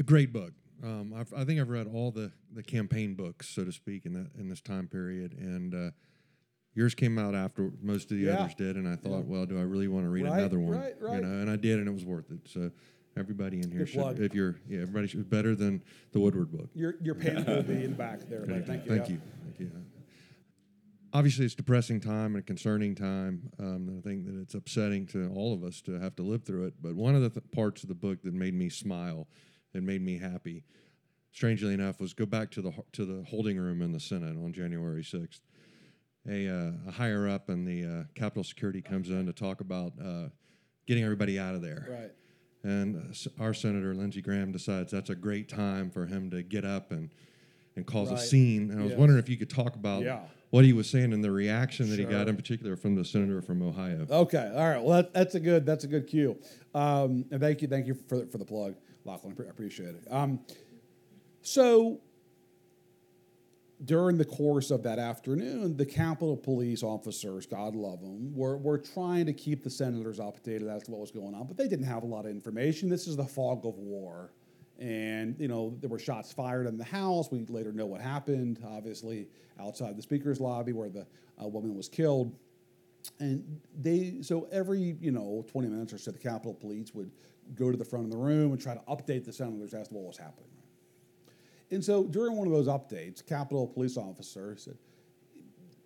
[0.00, 0.52] a great book.
[0.82, 4.14] Um, I've, I think I've read all the, the campaign books, so to speak, in
[4.14, 5.90] that in this time period, and uh,
[6.74, 8.38] yours came out after most of the Yeah.
[8.40, 8.76] others did.
[8.76, 10.78] And I thought, well, do I really want to read Right, another one?
[10.80, 11.16] right, right.
[11.16, 12.48] You know, and I did, and it was worth it.
[12.48, 12.70] So
[13.16, 14.20] everybody in here Good should, plug.
[14.20, 15.82] if you're, yeah, everybody should better than
[16.12, 16.70] the Woodward book.
[16.74, 17.14] Your your
[17.46, 18.46] will be in the back there.
[18.46, 18.96] But thank you.
[18.96, 19.20] Thank you.
[19.44, 19.70] Thank you.
[21.12, 23.50] Obviously, it's a depressing time and a concerning time.
[23.58, 26.66] Um, I think that it's upsetting to all of us to have to live through
[26.68, 26.74] it.
[26.80, 29.26] But one of the th- parts of the book that made me smile
[29.74, 30.64] and made me happy,
[31.32, 34.52] strangely enough, was go back to the to the holding room in the Senate on
[34.52, 35.42] January sixth.
[36.28, 39.92] A, uh, a higher up in the uh, Capitol Security comes in to talk about
[40.04, 40.28] uh,
[40.86, 41.86] getting everybody out of there.
[41.90, 42.10] Right.
[42.62, 46.66] And uh, our Senator Lindsey Graham decides that's a great time for him to get
[46.66, 47.08] up and,
[47.74, 48.70] and cause a scene.
[48.70, 48.98] And I was Yes.
[48.98, 50.20] wondering if you could talk about Yeah.
[50.50, 53.40] what he was saying and the reaction that he got, in particular from the senator
[53.40, 54.06] from Ohio.
[54.10, 54.52] Okay.
[54.54, 54.82] All right.
[54.82, 56.36] Well, that, that's a good that's a good cue.
[56.74, 58.74] Um, and thank you, thank you for for the plug,
[59.04, 59.36] Lachlan.
[59.38, 60.04] I appreciate it.
[60.10, 60.40] Um,
[61.42, 62.00] so
[63.84, 68.78] during the course of that afternoon, the Capitol Police officers, God love them, were, were
[68.78, 71.86] trying to keep the senators updated as to what was going on, but they didn't
[71.86, 72.90] have a lot of information.
[72.90, 74.32] This is the fog of war.
[74.78, 77.30] And, you know, there were shots fired in the House.
[77.30, 79.28] We later know what happened, obviously,
[79.58, 81.06] outside the Speaker's lobby where the
[81.42, 82.34] uh, woman was killed.
[83.18, 87.10] And they, so every, you know, 20 minutes or so, the Capitol Police would
[87.54, 89.94] go to the front of the room and try to update the senators as to
[89.94, 90.50] what was happening.
[91.70, 94.76] And so during one of those updates, Capitol police officer said,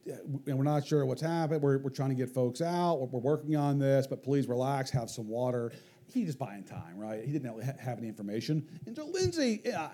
[0.04, 1.62] "Yeah, and we're not sure what's happened.
[1.62, 3.00] We're, we're trying to get folks out.
[3.00, 5.72] We're, we're working on this, but please relax, have some water.
[6.06, 7.24] He just buying time, right?
[7.24, 8.66] He didn't have any information.
[8.86, 9.88] And so Lindsey uh,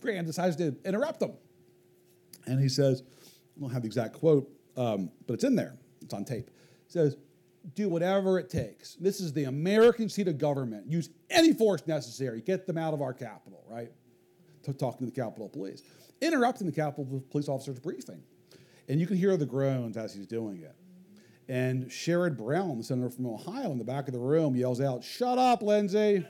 [0.00, 1.32] Graham decides to interrupt him.
[2.46, 3.02] And he says,
[3.56, 5.76] I don't have the exact quote, um, but it's in there.
[6.02, 6.50] It's on tape.
[6.86, 7.16] He says,
[7.74, 8.94] do whatever it takes.
[8.96, 10.86] This is the American seat of government.
[10.90, 12.40] Use any force necessary.
[12.42, 13.90] Get them out of our capital, right?
[14.72, 15.82] talking to the Capitol Police,
[16.22, 18.22] interrupting the Capitol Police officer's briefing.
[18.88, 20.74] And you can hear the groans as he's doing it.
[21.48, 25.04] And Sherrod Brown, the senator from Ohio, in the back of the room yells out,
[25.04, 26.26] Shut up, Lindsey.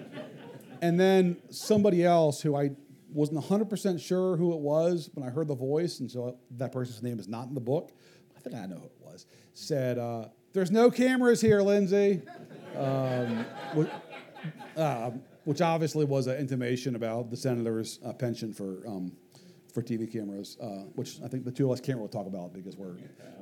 [0.82, 2.70] and then somebody else who I
[3.12, 7.02] wasn't 100% sure who it was when I heard the voice, and so that person's
[7.02, 7.92] name is not in the book.
[8.36, 9.26] I think I know who it was.
[9.54, 12.22] Said, uh, There's no cameras here, Lindsey.
[12.76, 13.44] Um,
[13.76, 19.12] wh- um, which obviously was an intimation about the senator's uh, penchant for um,
[19.72, 22.52] for TV cameras, uh, which I think the two of us can't really talk about
[22.52, 22.96] because we're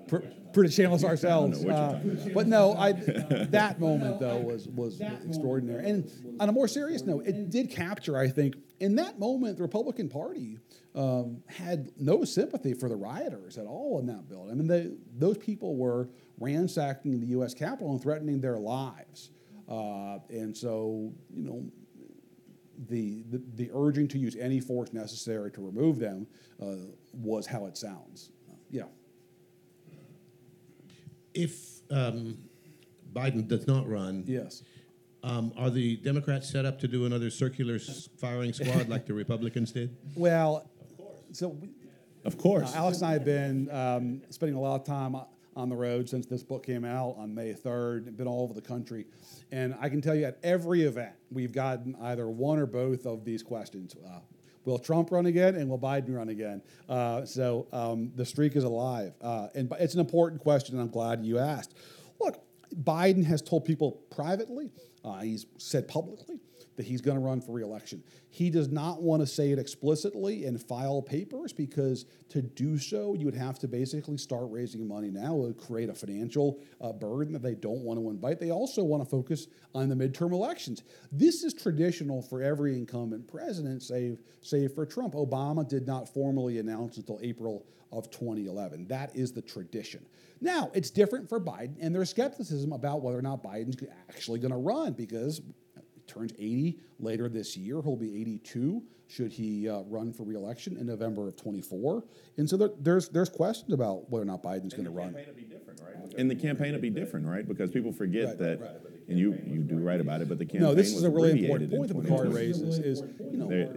[0.08, 1.64] pr- pretty shameless ourselves.
[1.64, 2.00] Uh,
[2.34, 5.88] but no, I, that moment though was was extraordinary.
[5.88, 9.62] And on a more serious note, it did capture, I think, in that moment, the
[9.62, 10.58] Republican Party
[10.94, 14.52] um, had no sympathy for the rioters at all in that building.
[14.52, 16.08] I mean, they, those people were
[16.38, 17.54] ransacking the U.S.
[17.54, 19.30] Capitol and threatening their lives.
[19.68, 21.64] Uh, and so, you know,
[22.88, 26.26] the, the, the urging to use any force necessary to remove them
[26.62, 26.74] uh,
[27.14, 28.30] was how it sounds.
[28.70, 28.82] yeah.
[31.34, 32.38] If um,
[33.12, 34.62] Biden does not run, Yes.
[35.22, 37.78] um, are the Democrats set up to do another circular
[38.18, 39.94] firing squad like the Republicans did?
[40.14, 41.14] Well, of course.
[41.32, 41.68] so we,
[42.24, 42.74] Of course.
[42.74, 45.14] Uh, Alex and I have been um, spending a lot of time
[45.56, 48.60] on the road since this book came out on May 3rd, been all over the
[48.60, 49.06] country.
[49.50, 53.24] And I can tell you at every event, we've gotten either one or both of
[53.24, 53.96] these questions.
[54.06, 54.20] Uh,
[54.64, 56.62] will Trump run again and will Biden run again?
[56.88, 59.14] Uh, so um, the streak is alive.
[59.22, 61.74] Uh, and it's an important question, and I'm glad you asked.
[62.20, 62.42] Look,
[62.82, 64.70] Biden has told people privately,
[65.04, 66.40] uh, he's said publicly
[66.76, 68.02] that he's going to run for reelection.
[68.28, 73.14] He does not want to say it explicitly and file papers because to do so,
[73.14, 75.34] you would have to basically start raising money now.
[75.34, 78.38] It would create a financial uh, burden that they don't want to invite.
[78.38, 80.82] They also want to focus on the midterm elections.
[81.10, 85.14] This is traditional for every incumbent president, save, save for Trump.
[85.14, 88.86] Obama did not formally announce until April of 2011.
[88.88, 90.04] That is the tradition.
[90.40, 93.76] Now, it's different for Biden, and there's skepticism about whether or not Biden's
[94.10, 95.40] actually going to run because
[96.06, 97.82] turns 80 later this year.
[97.82, 102.02] He'll be 82 should he uh, run for reelection in November of 24.
[102.38, 105.14] And so there, there's there's questions about whether or not Biden's going to run.
[106.18, 107.46] And the campaign will be different, right?
[107.46, 108.38] Because people forget Right.
[108.38, 111.04] that, and you you do right about it, but the campaign No, this is was
[111.04, 112.34] a really important point that Bakari 2020.
[112.34, 112.78] raises.
[112.80, 113.76] Is you know, There-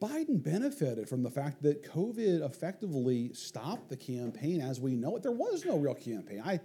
[0.00, 5.24] Biden benefited from the fact that COVID effectively stopped the campaign as we know it.
[5.24, 6.40] There was no real campaign.
[6.44, 6.60] I,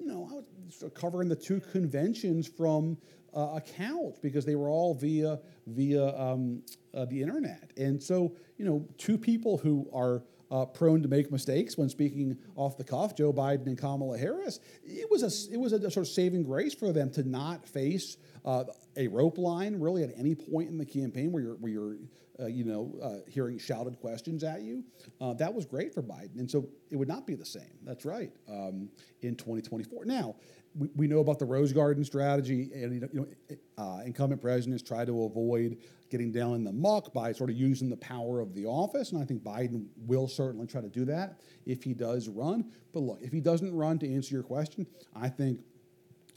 [0.00, 2.96] you know, I was covering the two conventions from
[3.34, 6.62] uh, a couch because they were all via via um,
[6.94, 11.30] uh, the internet, and so you know, two people who are uh, prone to make
[11.30, 14.60] mistakes when speaking off the cuff, Joe Biden and Kamala Harris.
[14.82, 18.16] It was a it was a sort of saving grace for them to not face
[18.44, 18.64] uh,
[18.96, 21.96] a rope line really at any point in the campaign where you're where you're
[22.40, 24.82] uh, you know uh, hearing shouted questions at you.
[25.20, 27.78] Uh, that was great for Biden, and so it would not be the same.
[27.84, 28.88] That's right um,
[29.22, 30.04] in 2024.
[30.04, 30.36] Now.
[30.78, 33.26] We, we know about the Rose Garden strategy, and you know,
[33.76, 35.78] uh, incumbent presidents try to avoid
[36.10, 39.12] getting down in the muck by sort of using the power of the office.
[39.12, 42.64] And I think Biden will certainly try to do that if he does run.
[42.92, 45.60] But look, if he doesn't run, to answer your question, I think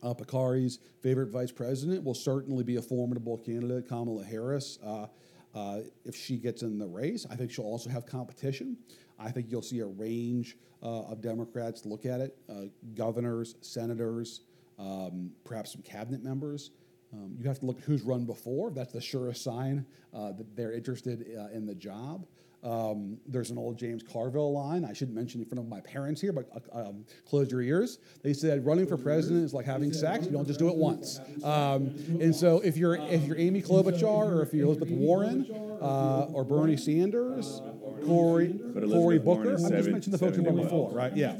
[0.03, 4.79] uh, Bakari's favorite vice president will certainly be a formidable candidate, Kamala Harris.
[4.83, 5.07] Uh,
[5.53, 8.77] uh, if she gets in the race, I think she'll also have competition.
[9.23, 12.65] I think you'll see a range uh, of Democrats look at it uh,
[12.95, 14.41] governors, senators,
[14.79, 16.71] um, perhaps some cabinet members.
[17.13, 18.71] Um, you have to look at who's run before.
[18.71, 21.21] That's the surest sign uh, that they're interested
[21.53, 22.25] in the job.
[22.63, 24.85] Um, there's an old James Carville line.
[24.85, 27.97] I shouldn't mention in front of my parents here, but uh, um, close your ears.
[28.23, 30.25] They said running for president is like having sex.
[30.25, 31.19] You don't just do it once.
[31.43, 35.47] Um, and so if you're if you're Amy Klobuchar or if you're Elizabeth Warren
[35.81, 37.61] uh, or Bernie Sanders,
[38.05, 39.53] Cory But Cory Booker.
[39.55, 40.63] is I just seven- mentioned the folks who won 71.
[40.65, 41.15] before, right?
[41.17, 41.35] Yeah.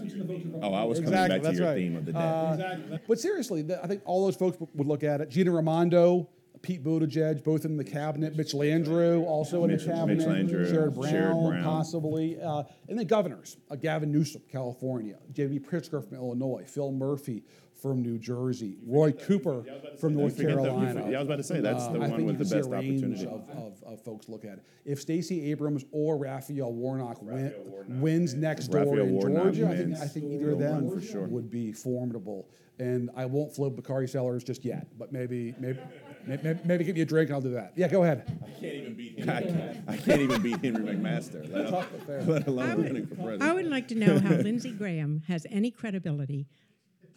[0.63, 1.75] Oh, I was coming Exactly, back to your right.
[1.77, 2.19] theme of the day.
[2.19, 5.29] Uh, but seriously, the, I think all those folks would look at it.
[5.29, 6.27] Gina Raimondo,
[6.61, 8.35] Pete Buttigieg, both in the cabinet.
[8.35, 10.17] Mitch Landrieu, also in the cabinet.
[10.19, 11.63] Mitch Landrieu, Sherrod Brown, Sherrod Brown.
[11.63, 12.39] possibly.
[12.41, 13.57] Uh, and then governors.
[13.69, 15.17] Uh, Gavin Newsom, California.
[15.31, 15.59] J.B.
[15.59, 16.63] Pritzker from Illinois.
[16.67, 17.43] Phil Murphy
[17.81, 18.77] from New Jersey.
[18.85, 19.63] Roy Cooper
[19.99, 21.01] from North forget that- you Carolina.
[21.03, 22.67] for- yeah, I was about to say, that's the I one think with the best
[22.67, 23.25] a range opportunity.
[23.25, 24.63] Of, of, of folks look at it.
[24.85, 27.51] If Stacey Abrams or Raphael Warnock win,
[27.99, 29.97] wins next door Raphael in Warnock Georgia, I think.
[29.97, 31.27] I think either of them For sure.
[31.27, 32.47] would be formidable.
[32.77, 35.79] And I won't float Bakari Sellers just yet, but maybe maybe
[36.25, 37.73] maybe, maybe give you a drink and I'll do that.
[37.75, 38.39] Yeah, go ahead.
[38.43, 39.29] I can't even beat him.
[39.29, 41.85] I can't, I can't even beat Henry McMaster, let alone,
[42.27, 43.43] let alone I running for would, president.
[43.43, 46.47] I would like to know how Lindsey Graham has any credibility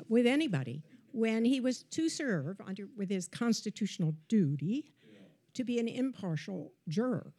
[0.08, 0.82] with anybody
[1.12, 4.92] when he was to serve under with his constitutional duty
[5.54, 7.32] to be an impartial juror.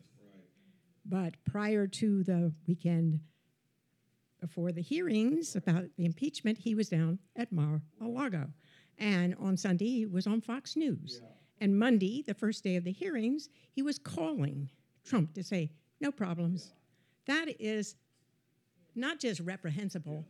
[1.05, 3.19] But prior to the weekend
[4.41, 8.47] before the hearings about the impeachment, he was down at Mar-a-Lago.
[8.97, 11.21] And on Sunday, he was on Fox News.
[11.61, 14.69] And Monday, the first day of the hearings, he was calling
[15.05, 16.73] Trump to say, no problems.
[17.27, 17.95] That is
[18.95, 20.25] not just reprehensible,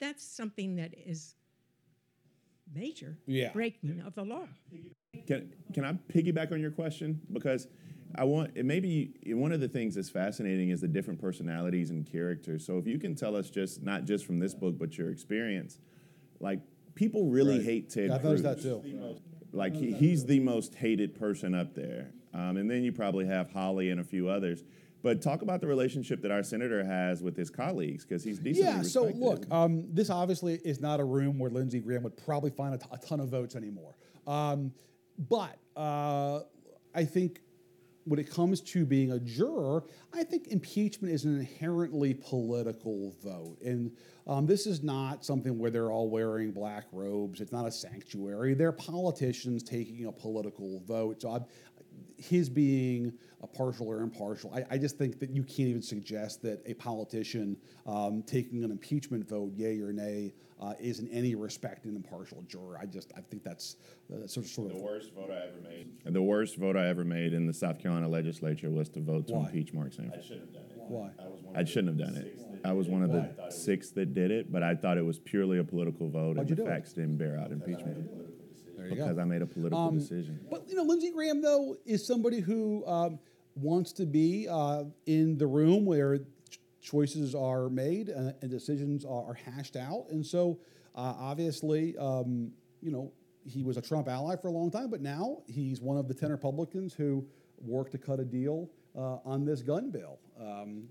[0.00, 1.34] that's something that is
[2.74, 3.52] major Yeah.
[3.52, 4.46] breaking of the law.
[5.26, 7.68] Can can I piggyback on your question because
[8.14, 12.04] I want it maybe one of the things that's fascinating is the different personalities and
[12.10, 12.64] characters.
[12.64, 15.78] So if you can tell us just not just from this book but your experience,
[16.40, 16.60] like
[16.94, 17.64] people really Right.
[17.64, 18.42] hate Ted I Cruz.
[18.42, 19.20] noticed that too.
[19.52, 23.50] Like he, he's the most hated person up there, um, and then you probably have
[23.50, 24.62] Hawley and a few others.
[25.02, 28.70] But talk about the relationship that our senator has with his colleagues because he's decently
[28.70, 29.24] Yeah, so respected.
[29.24, 32.78] look, um, this obviously is not a room where Lindsey Graham would probably find a,
[32.78, 33.96] t- a ton of votes anymore.
[34.26, 34.72] Um,
[35.28, 36.40] but uh,
[36.94, 37.40] I think
[38.10, 43.58] when it comes to being a juror, I think impeachment is an inherently political vote.
[43.64, 43.92] And
[44.26, 47.40] um, this is not something where they're all wearing black robes.
[47.40, 48.54] It's not a sanctuary.
[48.54, 51.22] They're politicians taking a political vote.
[51.22, 51.38] So I,
[52.16, 53.12] his being
[53.44, 56.74] a partial or impartial, I, I just think that you can't even suggest that a
[56.74, 57.56] politician
[57.86, 62.42] um, taking an impeachment vote, yay or nay, uh, is in any respect an impartial
[62.46, 62.78] juror.
[62.80, 63.76] I just I think that's
[64.12, 65.88] uh, sort of sort of The worst vote I ever made.
[66.04, 69.34] The worst vote I ever made in the South Carolina legislature was to vote to
[69.34, 69.46] Why?
[69.46, 70.20] impeach Mark Sanford.
[70.20, 70.76] I shouldn't have done it.
[70.88, 71.10] Why?
[71.18, 72.38] I was one I shouldn't have done it.
[72.64, 75.58] I was one of the six that did it, but I thought it was purely
[75.58, 76.68] a political vote, Why'd and the do it?
[76.68, 78.10] facts didn't bear out impeachment.
[78.76, 79.22] There Because go.
[79.22, 80.40] I made a political Um, decision.
[80.50, 83.18] But you know, Lindsey Graham though is somebody who um,
[83.54, 86.22] wants to be uh, in the room where ch-
[86.80, 90.58] choices are made and, and decisions are, are hashed out, and so
[90.94, 92.50] uh, obviously, um,
[92.80, 93.12] you know,
[93.44, 96.14] he was a Trump ally for a long time, but now he's one of the
[96.14, 97.24] ten Republicans who
[97.58, 100.18] worked to cut a deal uh, on this gun bill.
[100.40, 100.84] Um,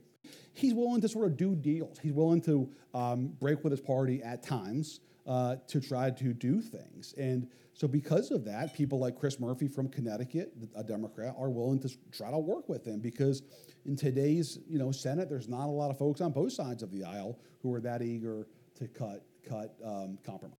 [0.54, 2.00] he's willing to sort of do deals.
[2.00, 6.62] He's willing to um, break with his party at times uh, to try to do
[6.62, 7.14] things.
[7.18, 11.80] And so, because of that, people like Chris Murphy from Connecticut, a Democrat, are willing
[11.80, 13.44] to try to work with him because
[13.90, 16.92] in today's you know Senate, there's not a lot of folks on both sides of
[16.92, 20.56] the aisle who are that eager to cut cut um, compromise.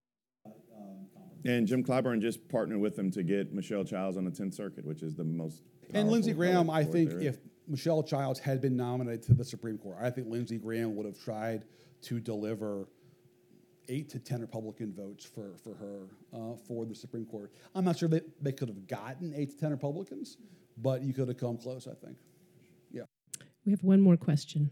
[1.46, 4.84] And Jim Clyburn just partnered with them to get Michelle Childs on the 10th Circuit,
[4.84, 5.62] which is the most.
[5.94, 9.78] And Lindsey Graham, I think there if Michelle Childs had been nominated to the Supreme
[9.78, 11.64] Court, I think Lindsey Graham would have tried
[12.02, 12.88] to deliver
[13.88, 17.50] eight to 10 Republican votes for, for her uh, for the Supreme Court.
[17.74, 20.36] I'm not sure that they could have gotten eight to 10 Republicans,
[20.76, 22.18] but you could have come close, I think.
[23.64, 23.66] Yeah.
[23.66, 24.70] We have one more question.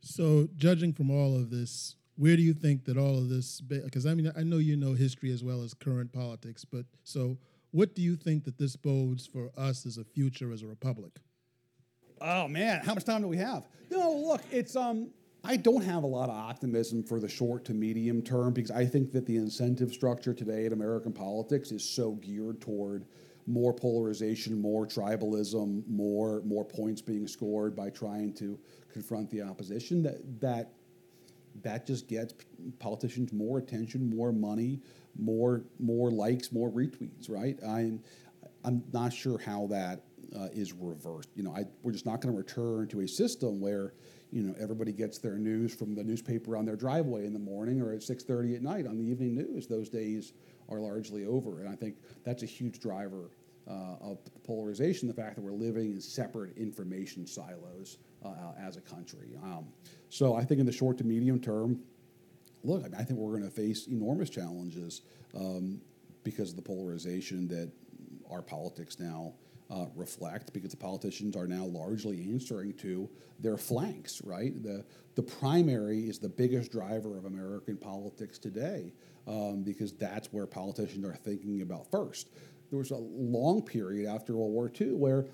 [0.00, 3.60] So, judging from all of this, where do you think that all of this?
[3.60, 7.38] Because I mean, I know you know history as well as current politics, but so
[7.70, 11.12] what do you think that this bodes for us as a future as a republic?
[12.20, 13.66] Oh man, how much time do we have?
[13.90, 15.10] No, look, it's um
[15.42, 18.84] I don't have a lot of optimism for the short to medium term because I
[18.84, 23.06] think that the incentive structure today in American politics is so geared toward
[23.46, 28.58] more polarization, more tribalism, more more points being scored by trying to
[28.92, 30.72] confront the opposition that that
[31.62, 32.34] that just gets
[32.78, 34.80] politicians more attention, more money,
[35.18, 37.58] more more likes, more retweets, right?
[37.66, 38.02] I'm
[38.64, 40.04] I'm not sure how that
[40.36, 41.30] uh, is reversed.
[41.34, 43.94] You know, I, we're just not going to return to a system where
[44.30, 47.80] you know everybody gets their news from the newspaper on their driveway in the morning
[47.80, 49.66] or at 6:30 at night on the evening news.
[49.66, 50.32] Those days
[50.70, 53.30] are largely over, and I think that's a huge driver
[53.68, 55.08] uh, of polarization.
[55.08, 59.38] The fact that we're living in separate information silos uh, as a country.
[59.42, 59.66] Um,
[60.08, 61.80] so I think in the short to medium term,
[62.62, 65.02] look, I, mean, I think we're going to face enormous challenges
[65.34, 65.80] um,
[66.24, 67.70] because of the polarization that
[68.30, 69.34] our politics now
[69.70, 73.08] uh, reflect, because the politicians are now largely answering to
[73.38, 74.60] their flanks, right?
[74.62, 78.92] The, the primary is the biggest driver of American politics today
[79.26, 82.28] um, because that's where politicians are thinking about first.
[82.70, 85.26] There was a long period after World War II where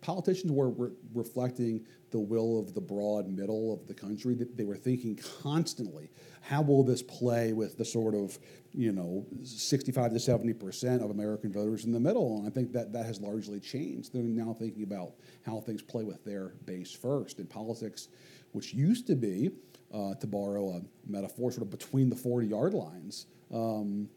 [0.00, 4.34] politicians were re- reflecting the will of the broad middle of the country.
[4.34, 6.10] That they were thinking constantly,
[6.40, 8.38] how will this play with the sort of
[8.72, 12.38] you know 65 to 70 percent of American voters in the middle?
[12.38, 14.12] And I think that that has largely changed.
[14.12, 15.12] They're now thinking about
[15.44, 17.38] how things play with their base first.
[17.38, 18.08] in politics,
[18.52, 19.50] which used to be,
[19.92, 23.26] uh, to borrow a metaphor, sort of between the 40 yard lines.
[23.52, 24.08] Um,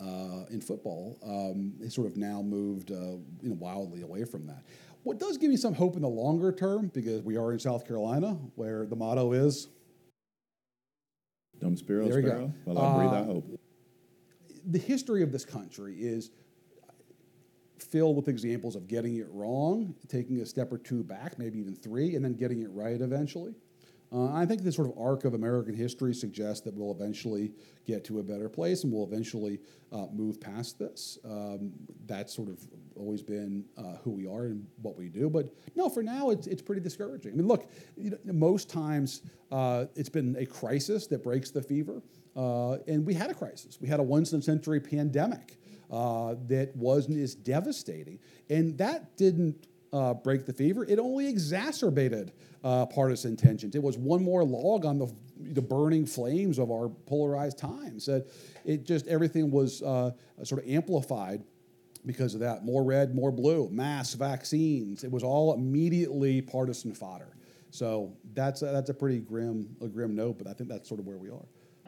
[0.00, 4.62] uh, in football, um, sort of now moved uh, you know, wildly away from that.
[5.08, 7.88] What does give me some hope in the longer term, because we are in South
[7.88, 9.68] Carolina, where the motto is
[11.58, 12.28] Dum spiro, There we go.
[12.28, 12.52] spero.
[12.66, 13.60] Well, I breathe, I Uh, hope.
[14.66, 16.30] the history of this country is
[17.78, 21.74] filled with examples of getting it wrong, taking a step or two back, maybe even
[21.74, 23.54] three, and then getting it right eventually.
[24.10, 27.52] Uh, I think this sort of arc of American history suggests that we'll eventually
[27.86, 29.60] get to a better place and we'll eventually
[29.92, 31.18] uh, move past this.
[31.24, 31.72] Um,
[32.06, 32.60] that's sort of
[32.96, 35.28] always been uh, who we are and what we do.
[35.28, 37.32] But no, for now, it's, it's pretty discouraging.
[37.32, 41.62] I mean, look, you know, most times uh, it's been a crisis that breaks the
[41.62, 42.02] fever.
[42.34, 43.78] Uh, and we had a crisis.
[43.80, 45.58] We had a once in a century pandemic
[45.90, 48.20] uh, that wasn't as devastating.
[48.48, 50.84] And that didn't uh, break the fever.
[50.84, 52.32] It only exacerbated
[52.64, 53.74] uh, partisan tensions.
[53.74, 58.06] It was one more log on the, the burning flames of our polarized times.
[58.06, 58.26] That
[58.64, 60.12] it just everything was uh,
[60.42, 61.42] sort of amplified
[62.06, 62.64] because of that.
[62.64, 65.04] More red, more blue, mass vaccines.
[65.04, 67.36] It was all immediately partisan fodder.
[67.70, 71.00] So that's a, that's a pretty grim a grim note, but I think that's sort
[71.00, 71.44] of where we are.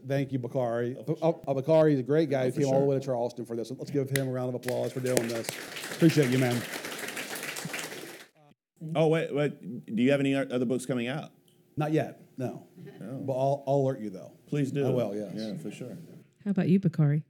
[0.07, 0.97] Thank you, Bakari.
[1.23, 2.47] Uh, uh, Bakari is a great guy.
[2.47, 3.71] He for came all the way to Charleston for this.
[3.71, 5.49] Let's give him a round of applause for doing this.
[5.93, 6.61] Appreciate you, man.
[8.95, 9.95] Oh, wait, wait.
[9.95, 11.31] Do you have any other books coming out?
[11.77, 12.67] Not yet, no.
[13.01, 14.33] But I'll, I'll alert you though.
[14.47, 14.87] Please do.
[14.87, 15.33] I will, yes.
[15.35, 15.97] Yeah, for sure.
[16.45, 17.23] How about you, Bakari?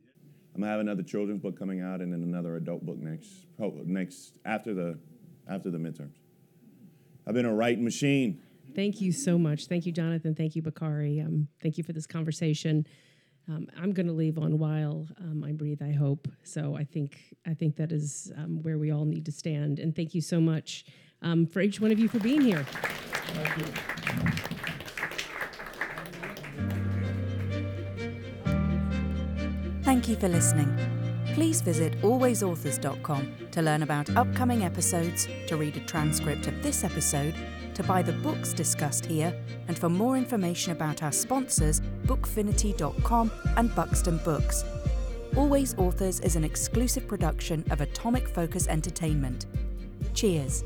[0.54, 3.72] I'm gonna have another children's book coming out, and then another adult book next, oh,
[3.84, 4.98] next after the
[5.48, 6.14] after the midterms.
[7.26, 8.40] I've been a writing machine.
[8.74, 9.66] Thank you so much.
[9.66, 10.34] Thank you, Jonathan.
[10.34, 11.20] Thank you, Bakari.
[11.20, 12.86] Um, thank you for this conversation.
[13.48, 15.82] Um, I'm going to leave on while um, I breathe.
[15.82, 16.76] I hope so.
[16.76, 19.78] I think I think that is um, where we all need to stand.
[19.80, 20.84] And thank you so much
[21.22, 22.64] um, for each one of you for being here.
[29.82, 30.72] Thank you for listening.
[31.34, 37.34] Please visit alwaysauthors.com to learn about upcoming episodes, to read a transcript of this episode,
[37.74, 39.34] to buy the books discussed here,
[39.68, 44.64] and for more information about our sponsors, bookfinity.com and Buxton Books.
[45.36, 49.46] Always Authors is an exclusive production of Atomic Focus Entertainment.
[50.14, 50.64] Cheers.